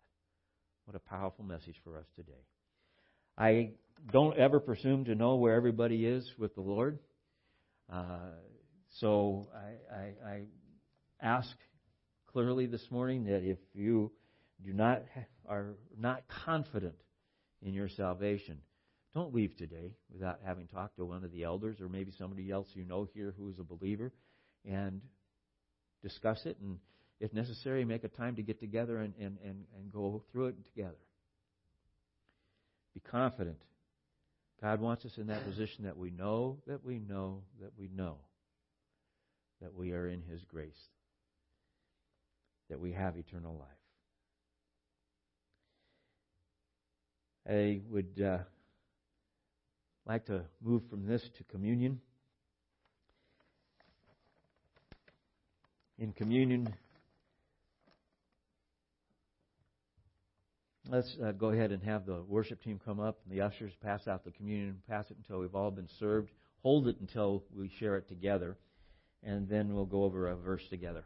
What 0.85 0.95
a 0.95 0.99
powerful 0.99 1.45
message 1.45 1.77
for 1.83 1.97
us 1.97 2.07
today. 2.15 2.33
I 3.39 3.71
don't 4.13 4.37
ever 4.37 4.61
presume 4.61 5.07
to 5.07 5.15
know 5.15 5.37
where 5.37 5.55
everybody 5.55 6.05
is 6.05 6.31
with 6.39 6.55
the 6.55 6.61
Lord. 6.61 6.99
Uh, 7.91 8.35
so 9.01 9.49
I, 9.55 9.95
I, 9.95 10.31
I 10.31 10.43
ask 11.21 11.51
clearly 12.27 12.67
this 12.67 12.87
morning 12.91 13.25
that 13.25 13.43
if 13.43 13.59
you 13.75 14.13
do 14.65 14.73
not 14.73 15.03
are 15.49 15.75
not 15.99 16.23
confident 16.45 16.95
in 17.63 17.75
your 17.75 17.89
salvation, 17.89 18.59
don't 19.15 19.35
leave 19.35 19.57
today 19.57 19.93
without 20.13 20.41
having 20.45 20.67
talked 20.67 20.97
to 20.97 21.05
one 21.05 21.25
of 21.25 21.33
the 21.33 21.45
elders 21.45 21.81
or 21.81 21.89
maybe 21.89 22.13
somebody 22.19 22.51
else 22.51 22.69
you 22.75 22.85
know 22.85 23.09
here 23.15 23.35
who 23.37 23.49
is 23.49 23.59
a 23.59 23.65
believer 23.65 24.13
and 24.65 25.01
discuss 26.03 26.47
it 26.47 26.57
and 26.61 26.79
if 27.21 27.33
necessary 27.33 27.85
make 27.85 28.03
a 28.05 28.09
time 28.09 28.35
to 28.37 28.43
get 28.43 28.59
together 28.59 28.99
and, 28.99 29.15
and, 29.21 29.39
and, 29.45 29.65
and 29.79 29.93
go 29.93 30.23
through 30.33 30.47
it 30.47 30.57
together. 30.75 30.97
Be 32.95 33.01
confident. 33.01 33.59
God 34.61 34.81
wants 34.81 35.05
us 35.05 35.13
in 35.17 35.29
that 35.29 35.45
position 35.45 35.85
that 35.85 35.97
we 35.97 36.11
know, 36.11 36.59
that 36.67 36.85
we 36.85 36.99
know, 36.99 37.43
that 37.61 37.73
we 37.79 37.89
know 37.95 38.17
that 39.61 39.75
we 39.75 39.93
are 39.93 40.09
in 40.09 40.23
His 40.23 40.43
grace, 40.45 40.89
that 42.69 42.81
we 42.81 42.93
have 42.93 43.17
eternal 43.17 43.55
life. 43.55 43.82
I 47.49 47.81
would 47.91 48.23
uh, 48.25 48.39
like 50.07 50.27
to 50.27 50.43
move 50.63 50.83
from 50.89 51.07
this 51.07 51.23
to 51.39 51.45
communion. 51.45 52.01
In 55.99 56.13
communion, 56.13 56.73
let's 60.89 61.17
uh, 61.25 61.33
go 61.33 61.51
ahead 61.51 61.73
and 61.73 61.83
have 61.83 62.07
the 62.07 62.23
worship 62.23 62.63
team 62.63 62.81
come 62.85 63.01
up 63.01 63.19
and 63.25 63.37
the 63.37 63.45
ushers 63.45 63.73
pass 63.83 64.07
out 64.07 64.25
the 64.25 64.31
communion. 64.31 64.81
Pass 64.89 65.11
it 65.11 65.17
until 65.17 65.41
we've 65.41 65.55
all 65.55 65.71
been 65.71 65.89
served. 65.99 66.31
Hold 66.63 66.87
it 66.87 66.97
until 67.01 67.43
we 67.55 67.71
share 67.81 67.97
it 67.97 68.09
together. 68.09 68.57
And 69.25 69.49
then 69.49 69.75
we'll 69.75 69.85
go 69.85 70.05
over 70.05 70.29
a 70.29 70.37
verse 70.37 70.63
together. 70.71 71.05